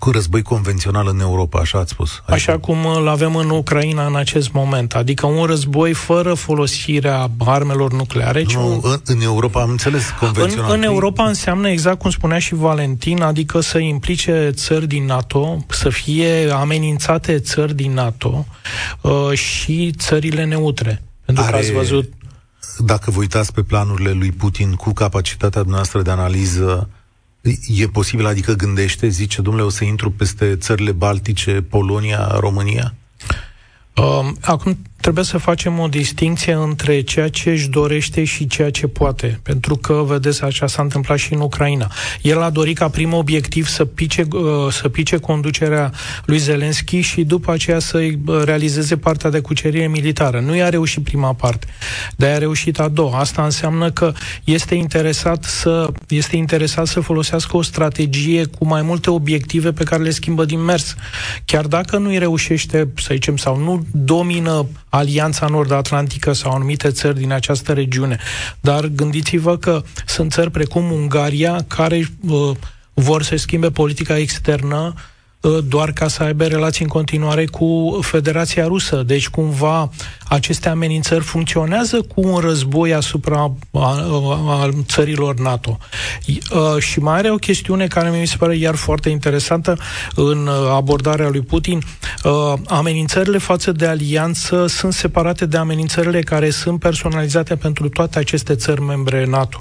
[0.00, 2.10] Cu război convențional în Europa, așa ați spus.
[2.10, 2.32] Adică...
[2.32, 7.92] Așa cum îl avem în Ucraina în acest moment, adică un război fără folosirea armelor
[7.92, 8.44] nucleare.
[8.52, 10.70] Nu, în, în Europa am înțeles convențional.
[10.70, 15.64] În, în Europa înseamnă exact cum spunea și Valentin, adică să implice țări din NATO,
[15.68, 18.46] să fie amenințate țări din NATO
[19.00, 21.02] uh, și țările neutre.
[21.24, 21.52] Pentru Are...
[21.52, 22.12] că ați văzut
[22.78, 26.88] dacă vă uitați pe planurile lui Putin cu capacitatea noastră de analiză
[27.66, 32.94] E posibil, adică gândește, zice, domnule, o să intru peste țările Baltice, Polonia, România?
[33.96, 38.86] Uh, acum trebuie să facem o distinție între ceea ce își dorește și ceea ce
[38.86, 39.40] poate.
[39.42, 41.90] Pentru că, vedeți, așa s-a întâmplat și în Ucraina.
[42.22, 45.92] El a dorit ca prim obiectiv să pice, uh, să pice conducerea
[46.24, 48.08] lui Zelenski și după aceea să
[48.44, 50.40] realizeze partea de cucerire militară.
[50.40, 51.66] Nu i-a reușit prima parte,
[52.16, 53.18] dar a reușit a doua.
[53.18, 54.12] Asta înseamnă că
[54.44, 60.02] este interesat să, este interesat să folosească o strategie cu mai multe obiective pe care
[60.02, 60.94] le schimbă din mers.
[61.44, 67.18] Chiar dacă nu îi reușește, să zicem, sau nu domină Alianța Nord-Atlantică sau anumite țări
[67.18, 68.18] din această regiune.
[68.60, 72.50] Dar gândiți-vă că sunt țări precum Ungaria care uh,
[72.94, 75.09] vor să schimbe politica externă Uh,
[75.68, 79.02] doar ca să aibă relații în continuare cu Federația Rusă.
[79.06, 79.90] Deci, cumva,
[80.28, 85.78] aceste amenințări funcționează cu un război asupra a, a, a țărilor NATO.
[86.26, 89.78] Uh, și mai are o chestiune care mi se pare iar foarte interesantă
[90.14, 91.82] în abordarea lui Putin.
[92.24, 98.54] Uh, amenințările față de alianță sunt separate de amenințările care sunt personalizate pentru toate aceste
[98.54, 99.58] țări membre NATO.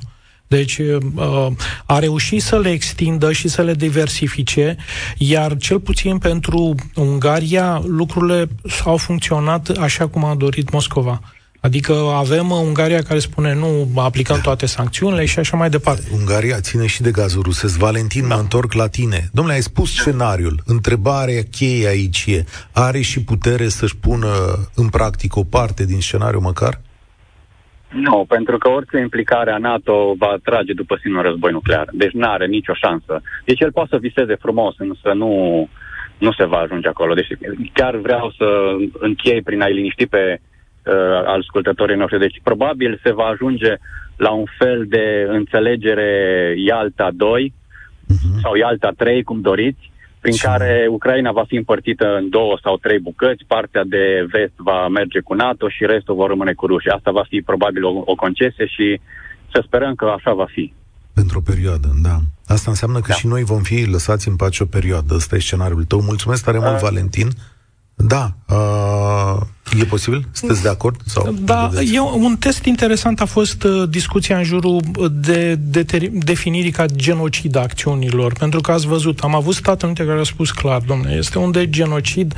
[0.49, 1.51] Deci uh,
[1.85, 4.77] a reușit să le extindă și să le diversifice,
[5.17, 8.47] iar cel puțin pentru Ungaria lucrurile
[8.85, 11.21] au funcționat așa cum a dorit Moscova.
[11.59, 14.41] Adică avem Ungaria care spune nu, aplicăm da.
[14.41, 16.03] toate sancțiunile și așa mai departe.
[16.13, 17.77] Ungaria ține și de gazul rusesc.
[17.77, 18.35] Valentin, da.
[18.35, 19.29] mă întorc la tine.
[19.33, 20.61] Domnule, ai spus scenariul.
[20.65, 26.39] Întrebarea cheie aici e, are și putere să-și pună în practică o parte din scenariu
[26.39, 26.81] măcar?
[27.89, 31.87] Nu, pentru că orice implicare a NATO va trage după sine un război nuclear.
[31.91, 33.21] Deci nu are nicio șansă.
[33.45, 35.31] Deci el poate să viseze frumos, însă nu,
[36.17, 37.13] nu se va ajunge acolo.
[37.13, 37.27] Deci
[37.73, 40.93] chiar vreau să închei prin a-i liniști pe uh,
[41.25, 42.19] ascultătorii noștri.
[42.19, 43.73] Deci probabil se va ajunge
[44.17, 48.07] la un fel de înțelegere Ialta 2 uh-huh.
[48.07, 48.39] Mhm.
[48.41, 50.45] sau Ialta 3, cum doriți, prin Ce?
[50.47, 55.19] care Ucraina va fi împărțită în două sau trei bucăți, partea de vest va merge
[55.19, 56.91] cu NATO și restul vor rămâne cu rușii.
[56.91, 58.99] Asta va fi probabil o, o concesie și
[59.51, 60.73] să sperăm că așa va fi.
[61.13, 62.17] Pentru o perioadă, da.
[62.47, 63.13] Asta înseamnă că da.
[63.13, 65.13] și noi vom fi lăsați în pace o perioadă.
[65.13, 66.01] Ăsta e scenariul tău.
[66.01, 67.27] Mulțumesc tare mult, uh, Valentin.
[67.95, 69.41] Da, uh,
[69.77, 70.27] e posibil?
[70.31, 70.95] Sunteți de acord?
[71.05, 76.11] Sau da, e un test interesant a fost uh, discuția în jurul de, de, de
[76.13, 80.23] definirii ca genocid a acțiunilor, pentru că ați văzut, am avut Statele Unite care a
[80.23, 82.33] spus clar, domnule, este un de genocid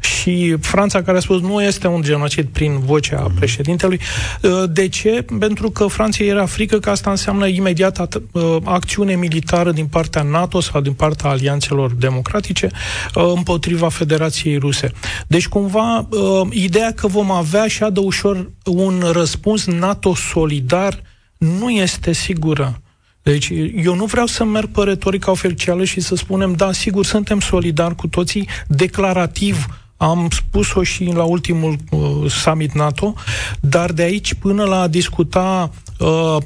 [0.00, 3.34] și Franța care a spus nu este un genocid prin vocea mm-hmm.
[3.34, 4.00] președintelui.
[4.42, 5.24] Uh, de ce?
[5.38, 10.60] Pentru că Franța era frică că asta înseamnă imediat uh, acțiune militară din partea NATO
[10.60, 12.70] sau din partea alianțelor democratice
[13.14, 14.92] uh, împotriva Federației Ruse.
[15.26, 21.02] Deci, cumva, uh, ideea că vom avea și de ușor un răspuns NATO solidar
[21.38, 22.80] nu este sigură.
[23.22, 27.40] Deci, eu nu vreau să merg pe retorica oficială și să spunem, da, sigur, suntem
[27.40, 33.14] solidari cu toții, declarativ, am spus-o și la ultimul uh, summit NATO,
[33.60, 36.36] dar de aici până la a discuta uh,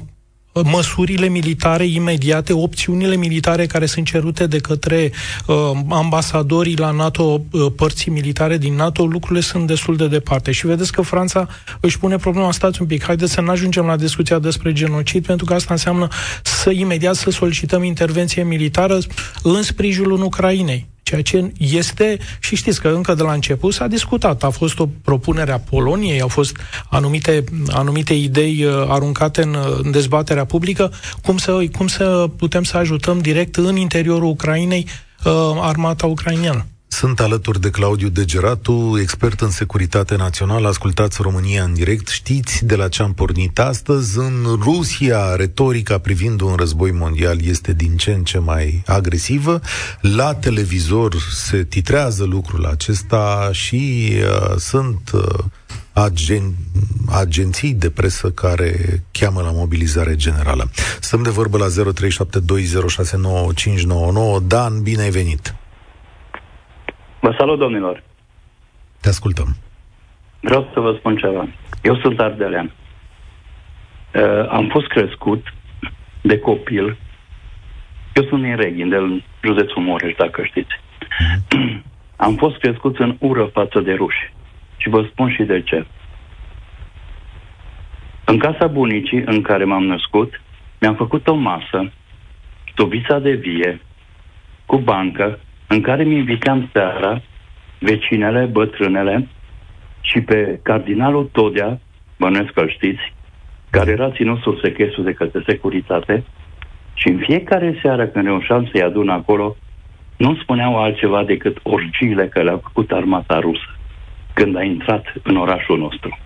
[0.53, 5.11] măsurile militare imediate, opțiunile militare care sunt cerute de către
[5.45, 5.55] uh,
[5.89, 10.51] ambasadorii la NATO, uh, părții militare din NATO, lucrurile sunt destul de departe.
[10.51, 11.47] Și vedeți că Franța
[11.79, 15.45] își pune problema, stați un pic, haideți să nu ajungem la discuția despre genocid, pentru
[15.45, 16.07] că asta înseamnă
[16.43, 18.97] să imediat să solicităm intervenție militară
[19.43, 20.89] în sprijinul Ucrainei.
[21.11, 24.87] Ceea ce este, și știți că încă de la început s-a discutat, a fost o
[25.03, 26.57] propunere a Poloniei, au fost
[26.89, 32.77] anumite, anumite idei uh, aruncate în, în dezbaterea publică, cum să, cum să putem să
[32.77, 34.87] ajutăm direct în interiorul Ucrainei
[35.23, 36.65] uh, armata ucraineană.
[37.01, 40.67] Sunt alături de Claudiu Degeratu, expert în securitate națională.
[40.67, 42.07] Ascultați România în direct.
[42.07, 44.17] Știți de la ce am pornit astăzi?
[44.17, 49.61] În Rusia, retorica privind un război mondial este din ce în ce mai agresivă.
[50.01, 55.23] La televizor se titrează lucrul acesta și uh, sunt uh,
[55.93, 56.55] agen-
[57.05, 60.71] agenții de presă care cheamă la mobilizare generală.
[60.99, 61.73] Stăm de vorbă la 0372069599.
[64.47, 65.55] Dan, bine ai venit!
[67.21, 68.03] Vă salut, domnilor!
[69.01, 69.55] Te ascultăm.
[70.39, 71.47] Vreau să vă spun ceva.
[71.81, 72.71] Eu sunt ardelean.
[74.13, 75.53] Uh, am fost crescut
[76.21, 76.97] de copil.
[78.13, 80.73] Eu sunt din Reghin, de județul Mureș, dacă știți.
[80.73, 81.81] Mm-hmm.
[82.25, 84.33] am fost crescut în ură față de ruși.
[84.77, 85.85] Și vă spun și de ce.
[88.25, 90.41] În casa bunicii în care m-am născut,
[90.79, 91.91] mi-am făcut o masă,
[92.75, 93.81] tubița de vie,
[94.65, 95.39] cu bancă,
[95.71, 97.21] în care mi invitam seara
[97.79, 99.27] vecinele, bătrânele
[100.01, 101.79] și pe cardinalul Todea,
[102.17, 103.13] bănuiesc că știți,
[103.69, 106.23] care era ținut sub sechestru de către securitate
[106.93, 109.55] și în fiecare seară când reușeam să-i adun acolo,
[110.17, 113.75] nu spuneau altceva decât orgiile care le-a făcut armata rusă
[114.33, 116.19] când a intrat în orașul nostru.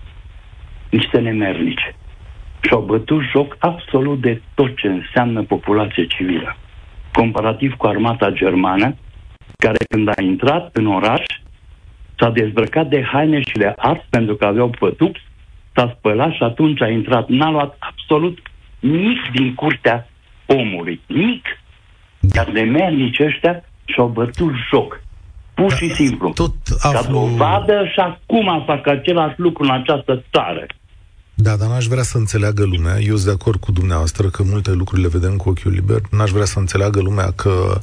[0.90, 1.94] Niște nemernice.
[2.60, 6.56] Și-au bătut joc absolut de tot ce înseamnă populație civilă.
[7.12, 8.96] Comparativ cu armata germană,
[9.56, 11.24] care când a intrat în oraș
[12.18, 15.16] s-a dezbrăcat de haine și le ars pentru că aveau pătuc,
[15.74, 17.28] s-a spălat și atunci a intrat.
[17.28, 18.38] N-a luat absolut
[18.78, 20.08] nimic din curtea
[20.46, 21.00] omului.
[21.06, 21.44] Nic.
[22.34, 25.00] Iar de mernici ăștia și-au bătut joc.
[25.54, 26.32] Pur și da, simplu.
[26.32, 27.00] Tot aflu...
[27.00, 30.66] Ca dovadă și acum fac același lucru în această țară.
[31.34, 34.72] Da, dar n-aș vrea să înțeleagă lumea, eu sunt de acord cu dumneavoastră că multe
[34.72, 37.80] lucruri le vedem cu ochiul liber, n-aș vrea să înțeleagă lumea că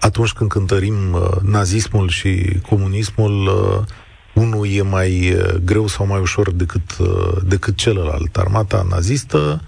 [0.00, 3.84] atunci când cântărim uh, nazismul și comunismul, uh,
[4.34, 7.08] unul e mai uh, greu sau mai ușor decât, uh,
[7.48, 8.36] decât celălalt.
[8.36, 9.60] Armata nazistă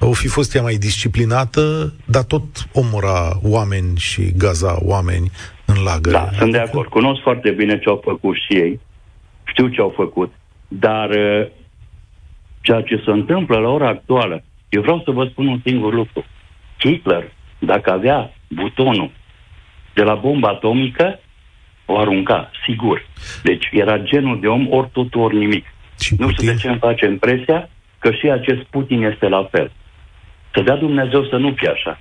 [0.00, 5.30] o fi fost ea mai disciplinată, dar tot omora oameni și gaza oameni
[5.66, 6.16] în lagăre.
[6.16, 6.88] Da, sunt de acord.
[6.88, 8.80] Cunosc foarte bine ce au făcut și ei.
[9.44, 10.32] Știu ce au făcut.
[10.68, 11.46] Dar uh,
[12.60, 16.24] ceea ce se întâmplă la ora actuală, eu vreau să vă spun un singur lucru.
[16.78, 19.10] Hitler, dacă avea butonul
[19.94, 21.20] de la bomba atomică,
[21.84, 23.06] o arunca, sigur.
[23.42, 25.64] Deci era genul de om ori totul, ori nimic.
[26.00, 27.68] Și nu știu de ce îmi face impresia
[27.98, 29.72] că și acest Putin este la fel.
[30.54, 32.00] Să dea Dumnezeu să nu fie așa.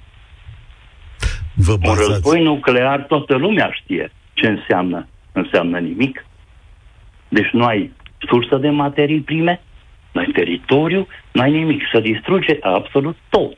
[1.53, 2.09] Vă Un bazați...
[2.09, 5.07] război nuclear, toată lumea știe ce înseamnă.
[5.31, 6.25] Înseamnă nimic.
[7.27, 7.91] Deci nu ai
[8.27, 9.61] sursă de materii prime,
[10.11, 11.81] nu ai teritoriu, nu ai nimic.
[11.91, 13.57] Să distruge absolut tot.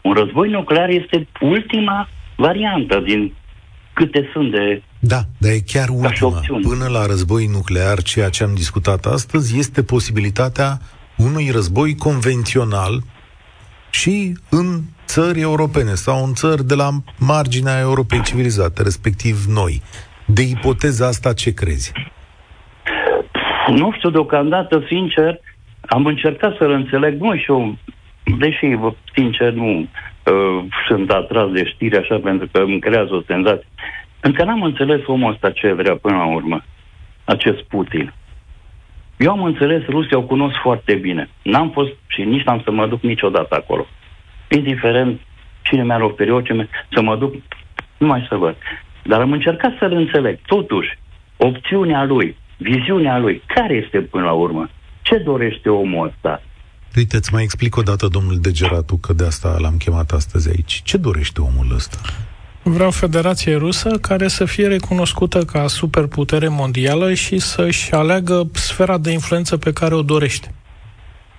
[0.00, 3.32] Un război nuclear este ultima variantă din
[3.98, 4.82] câte sunt de...
[4.98, 6.28] Da, dar e chiar și ultima.
[6.36, 6.60] opțiune.
[6.68, 10.78] Până la război nuclear, ceea ce am discutat astăzi este posibilitatea
[11.16, 13.02] unui război convențional
[13.90, 16.88] și în țări europene sau în țări de la
[17.18, 19.82] marginea Europei civilizate, respectiv noi.
[20.26, 21.92] De ipoteza asta ce crezi?
[23.68, 25.40] Nu știu, deocamdată, sincer,
[25.80, 27.20] am încercat să-l înțeleg.
[27.20, 27.76] Nu și eu,
[28.38, 29.88] deși, vă- sincer, nu
[30.32, 33.68] uh, sunt atras de știri așa pentru că îmi creează o senzație.
[34.20, 36.62] Încă n-am înțeles omul ăsta ce vrea până la urmă,
[37.24, 38.12] acest Putin.
[39.16, 41.28] Eu am înțeles, Rusia o cunosc foarte bine.
[41.42, 43.86] N-am fost și nici n-am să mă duc niciodată acolo.
[44.48, 45.20] Indiferent
[45.62, 47.34] cine mi-ar oferi orice, mi- să mă duc,
[47.98, 48.56] nu mai să văd.
[49.02, 50.38] Dar am încercat să-l înțeleg.
[50.46, 50.98] Totuși,
[51.36, 54.68] opțiunea lui, viziunea lui, care este până la urmă?
[55.02, 56.42] Ce dorește omul ăsta?
[56.96, 60.80] Uite, îți mai explic o dată, domnul Degeratu, că de asta l-am chemat astăzi aici.
[60.84, 61.98] Ce dorește omul ăsta?
[62.62, 69.10] Vreau Federație Rusă care să fie recunoscută ca superputere mondială și să-și aleagă sfera de
[69.10, 70.54] influență pe care o dorește.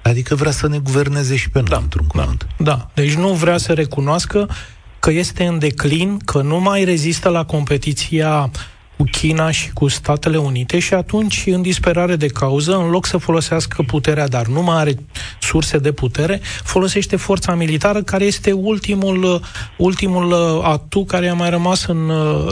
[0.01, 2.47] Adică vrea să ne guverneze și pe noi, Da, într-un cuvânt.
[2.57, 4.49] Da, deci nu vrea să recunoască
[4.99, 8.51] că este în declin, că nu mai rezistă la competiția
[8.97, 13.17] cu China și cu Statele Unite și atunci, în disperare de cauză, în loc să
[13.17, 14.95] folosească puterea, dar nu mai are
[15.39, 19.41] surse de putere, folosește forța militară, care este ultimul,
[19.77, 20.33] ultimul
[20.63, 22.07] atu care a mai rămas în,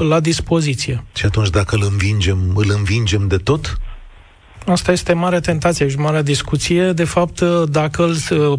[0.07, 1.03] la dispoziție.
[1.15, 3.77] Și atunci, dacă îl învingem, îl învingem de tot?
[4.65, 6.91] Asta este mare tentație și mare discuție.
[6.91, 8.15] De fapt, dacă îl,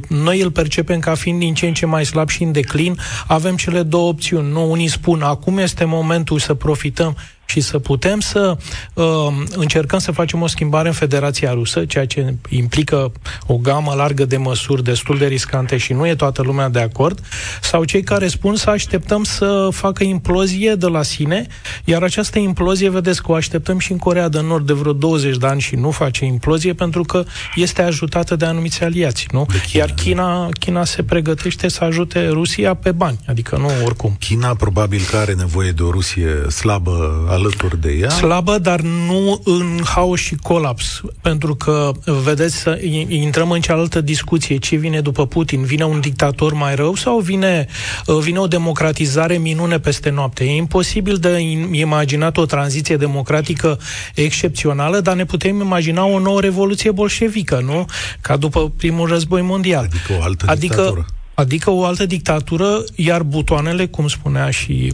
[0.09, 3.57] noi îl percepem ca fiind din ce în ce mai slab și în declin, avem
[3.57, 4.51] cele două opțiuni.
[4.51, 7.16] Nu, unii spun, acum este momentul să profităm
[7.47, 8.57] și să putem să
[8.95, 9.05] uh,
[9.51, 13.13] încercăm să facem o schimbare în Federația Rusă, ceea ce implică
[13.47, 17.21] o gamă largă de măsuri destul de riscante și nu e toată lumea de acord,
[17.63, 21.47] sau cei care spun să așteptăm să facă implozie de la sine,
[21.85, 25.37] iar această implozie, vedeți că o așteptăm și în Corea de Nord de vreo 20
[25.37, 27.25] de ani și nu face implozie pentru că
[27.55, 29.47] este ajutată de anumiți aliați, nu?
[29.53, 34.17] De China, Iar China, China se pregătește să ajute Rusia pe bani, adică nu oricum.
[34.19, 38.09] China probabil că are nevoie de o Rusie slabă alături de ea.
[38.09, 41.01] Slabă, dar nu în haos și colaps.
[41.22, 41.93] Pentru că,
[42.24, 44.57] vedeți, să i- intrăm în cealaltă discuție.
[44.57, 45.62] Ce vine după Putin?
[45.64, 47.66] Vine un dictator mai rău sau vine,
[48.07, 50.45] uh, vine o democratizare minune peste noapte?
[50.45, 53.78] E imposibil de im- imaginat o tranziție democratică
[54.14, 57.84] excepțională, dar ne putem imagina o nouă revoluție bolșevică, nu?
[58.20, 59.84] Ca după primul război mondial.
[59.84, 61.07] Adică o altă adică, dictatură.
[61.37, 64.93] Adică o altă dictatură, iar butoanele, cum spunea și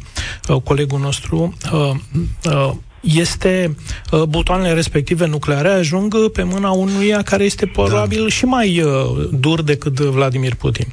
[0.49, 1.91] uh, colegul nostru, uh,
[2.45, 3.77] uh, este
[4.11, 8.29] uh, butoanele respective nucleare ajung uh, pe mâna unuia care este probabil da.
[8.29, 10.87] și mai uh, dur decât Vladimir Putin.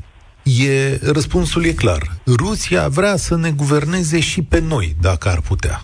[0.44, 2.18] E, răspunsul e clar.
[2.26, 5.84] Rusia vrea să ne guverneze și pe noi, dacă ar putea.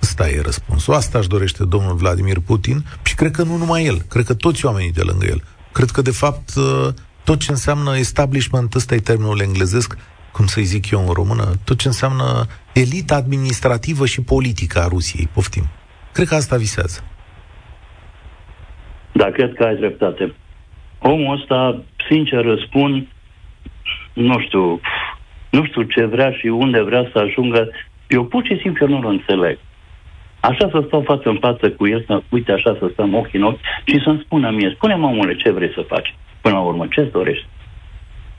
[0.00, 0.94] Asta e răspunsul.
[0.94, 4.64] Asta își dorește domnul Vladimir Putin și cred că nu numai el, cred că toți
[4.66, 5.42] oamenii de lângă el.
[5.72, 6.88] Cred că, de fapt, uh,
[7.24, 9.98] tot ce înseamnă establishment, ăsta e termenul englezesc,
[10.32, 15.28] cum să-i zic eu în română, tot ce înseamnă elita administrativă și politică a Rusiei,
[15.34, 15.64] poftim.
[16.12, 17.04] Cred că asta visează.
[19.12, 20.34] Da, cred că ai dreptate.
[20.98, 23.06] Omul ăsta, sincer răspund,
[24.12, 24.80] nu știu,
[25.50, 27.68] nu știu ce vrea și unde vrea să ajungă.
[28.06, 29.58] Eu pur și simplu nu-l înțeleg.
[30.40, 33.42] Așa să stau față în față cu el, să, uite așa să stăm ochi în
[33.42, 36.14] ochi și să-mi spună mie, spune-mă omule, ce vrei să faci?
[36.42, 37.46] Până la urmă, ce-ți dorești?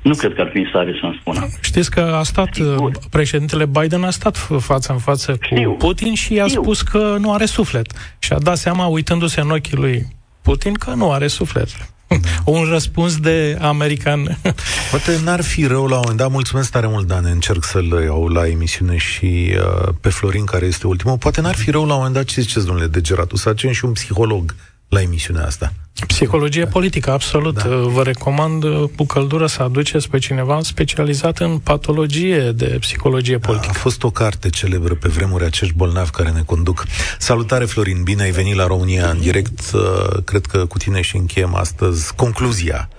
[0.01, 1.47] Nu cred că ar fi în stare să-mi spună.
[1.62, 2.91] Știți că a stat, Sigur.
[3.10, 5.72] președintele Biden a stat f- față în față cu Știu.
[5.72, 6.62] Putin și i-a Știu.
[6.62, 7.91] spus că nu are suflet.
[8.20, 10.06] Și a dat seama, uitându-se în ochii lui
[10.41, 11.68] Putin, că nu are suflet.
[12.45, 14.38] Un răspuns de american.
[14.91, 18.28] Poate n-ar fi rău la un moment dat, mulțumesc tare mult, Dan, încerc să-l iau
[18.28, 21.97] la emisiune și uh, pe Florin, care este ultimul, poate n-ar fi rău la un
[21.97, 24.56] moment dat, ce ziceți, domnule Degeratu, să facem și un psiholog
[24.94, 25.74] la emisiunea asta.
[26.08, 27.64] Psihologie politică, absolut.
[27.64, 27.76] Da.
[27.76, 33.39] Vă recomand uh, cu căldură să aduceți pe cineva specializat în patologie de psihologie A
[33.48, 33.74] politică.
[33.74, 36.86] fost o carte celebră pe vremuri acești bolnavi care ne conduc.
[37.20, 39.60] Salutare, Florin, bine ai venit la România în direct.
[39.74, 42.89] Uh, Cred că cu tine și încheiem astăzi concluzia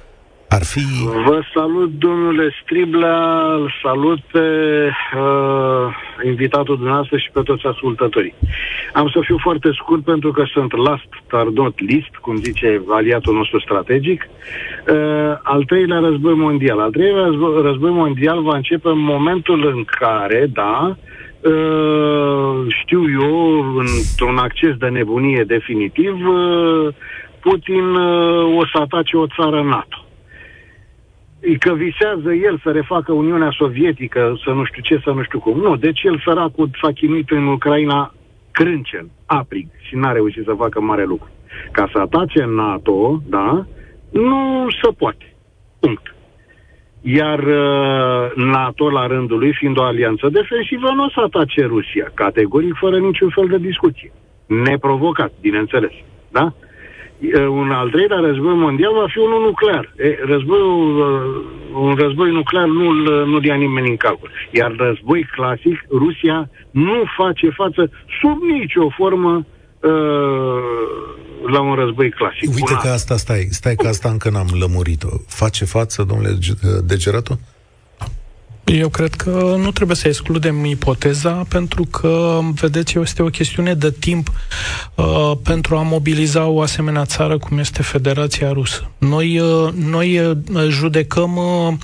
[0.55, 0.85] Ar fi...
[1.27, 4.47] Vă salut, domnule Striblea, îl salut pe
[5.17, 5.87] uh,
[6.25, 8.35] invitatul dumneavoastră și pe toți ascultătorii.
[8.93, 13.35] Am să fiu foarte scurt pentru că sunt last, dar not list, cum zice aliatul
[13.35, 14.29] nostru strategic.
[14.89, 16.81] Uh, al treilea război mondial.
[16.81, 20.97] Al treilea război, război mondial va începe în momentul în care, da,
[21.41, 26.95] uh, știu eu, într-un acces de nebunie definitiv, uh,
[27.41, 30.04] Putin uh, o să atace o țară NATO
[31.59, 35.61] că visează el să refacă Uniunea Sovietică, să nu știu ce, să nu știu cum.
[35.61, 38.15] Nu, deci el săracul s-a chinuit în Ucraina
[38.51, 41.29] crâncen, aprig și n-a reușit să facă mare lucru.
[41.73, 43.67] Ca să atace NATO, da,
[44.11, 45.35] nu se poate.
[45.81, 46.15] Punct.
[47.01, 52.11] Iar uh, NATO, la rândul lui, fiind o alianță defensivă, nu o să atace Rusia,
[52.15, 54.13] categoric, fără niciun fel de discuție.
[54.47, 55.93] Neprovocat, bineînțeles.
[56.31, 56.55] Da?
[57.61, 59.93] Un al treilea război mondial va fi unul nuclear.
[59.97, 60.87] E, războiul,
[61.75, 64.31] un război nuclear nu-l, nu ia nimeni în calcul.
[64.51, 69.47] Iar război clasic, Rusia nu face față sub nicio formă
[71.47, 72.49] la un război clasic.
[72.55, 75.09] Uite că asta, stai, stai că asta încă n-am lămurit-o.
[75.27, 76.39] Face față, domnule
[76.85, 77.39] Degerato?
[78.65, 83.91] Eu cred că nu trebuie să excludem ipoteza, pentru că, vedeți, este o chestiune de
[83.91, 84.33] timp
[84.95, 88.91] uh, pentru a mobiliza o asemenea țară cum este Federația Rusă.
[88.99, 90.37] Noi, uh, noi uh,
[90.69, 91.75] judecăm uh,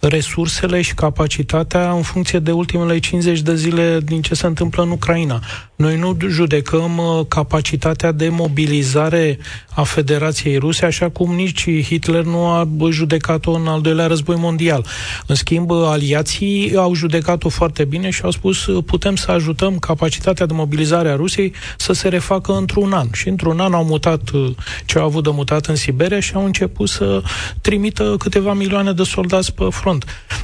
[0.00, 4.90] resursele și capacitatea în funcție de ultimele 50 de zile din ce se întâmplă în
[4.90, 5.40] Ucraina.
[5.76, 9.38] Noi nu judecăm uh, capacitatea de mobilizare
[9.74, 14.86] a Federației Ruse, așa cum nici Hitler nu a judecat-o în al doilea război mondial.
[15.26, 20.46] În schimb, aliații au judecat-o foarte bine și au spus uh, putem să ajutăm capacitatea
[20.46, 23.08] de mobilizare a Rusiei să se refacă într-un an.
[23.12, 24.50] Și într-un an au mutat uh,
[24.84, 27.22] ce au avut de mutat în Siberia și au început să
[27.60, 29.89] trimită câteva milioane de soldați pe front.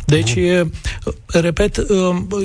[0.04, 0.66] Deci, e,
[1.26, 1.76] repet,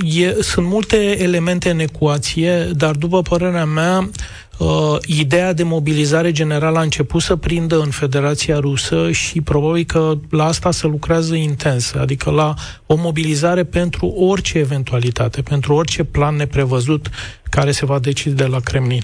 [0.04, 4.10] e, sunt multe elemente în ecuație dar după părerea mea,
[4.58, 10.14] uh, ideea de mobilizare generală a început să prindă în Federația Rusă și probabil că
[10.30, 12.54] la asta se lucrează intens, adică la
[12.86, 17.10] o mobilizare pentru orice eventualitate, pentru orice plan neprevăzut
[17.50, 19.04] care se va decide la Kremlin.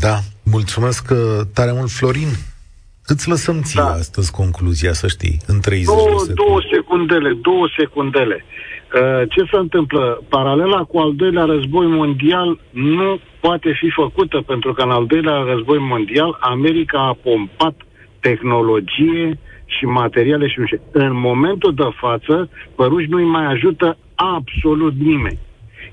[0.00, 2.28] Da, mulțumesc uh, tare mult, Florin.
[3.06, 3.88] Îți lăsăm ție da.
[3.88, 6.32] astăzi concluzia, să știi, în 30 două, de secunde.
[6.34, 8.44] Două secundele, două secundele.
[8.44, 10.22] Uh, ce se întâmplă?
[10.28, 15.36] Paralela cu al doilea război mondial nu poate fi făcută, pentru că în al doilea
[15.52, 17.74] război mondial America a pompat
[18.20, 20.80] tehnologie și materiale și nu știu.
[20.92, 25.38] În momentul de față, păruși nu-i mai ajută absolut nimeni.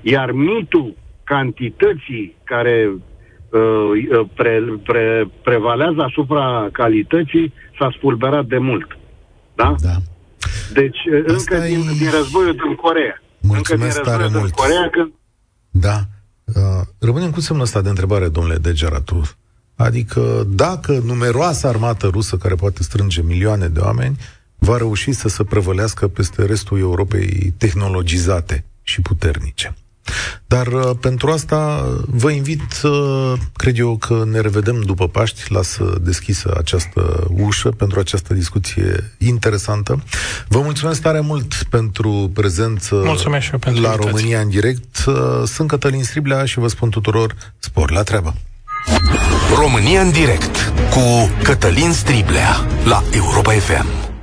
[0.00, 0.94] Iar mitul
[1.24, 3.13] cantității care uh, uh
[4.34, 8.86] pre, pre, prevalează asupra calității s-a spulberat de mult.
[9.54, 9.74] Da?
[9.80, 9.96] Da.
[10.72, 10.98] Deci,
[11.34, 13.22] Asta încă din, din războiul din Corea.
[13.40, 14.54] Mulțumesc încă din tare mult.
[14.54, 15.12] Corea, când...
[15.70, 15.98] Da.
[16.44, 19.22] Uh, rămânem cu semnul ăsta de întrebare, domnule Degeratu.
[19.76, 24.16] Adică, dacă numeroasa armată rusă, care poate strânge milioane de oameni,
[24.58, 29.74] va reuși să se prăvălească peste restul Europei tehnologizate și puternice.
[30.46, 35.98] Dar uh, pentru asta vă invit, uh, cred eu că ne revedem după Paști, lasă
[36.00, 40.02] deschisă această ușă pentru această discuție interesantă.
[40.48, 44.10] Vă mulțumesc tare mult pentru prezență mulțumesc și pentru la invitație.
[44.10, 45.04] România în direct.
[45.06, 45.14] Uh,
[45.46, 48.34] sunt Cătălin Striblea și vă spun tuturor spor la treabă.
[49.58, 54.13] România în direct cu Cătălin Striblea la Europa FM.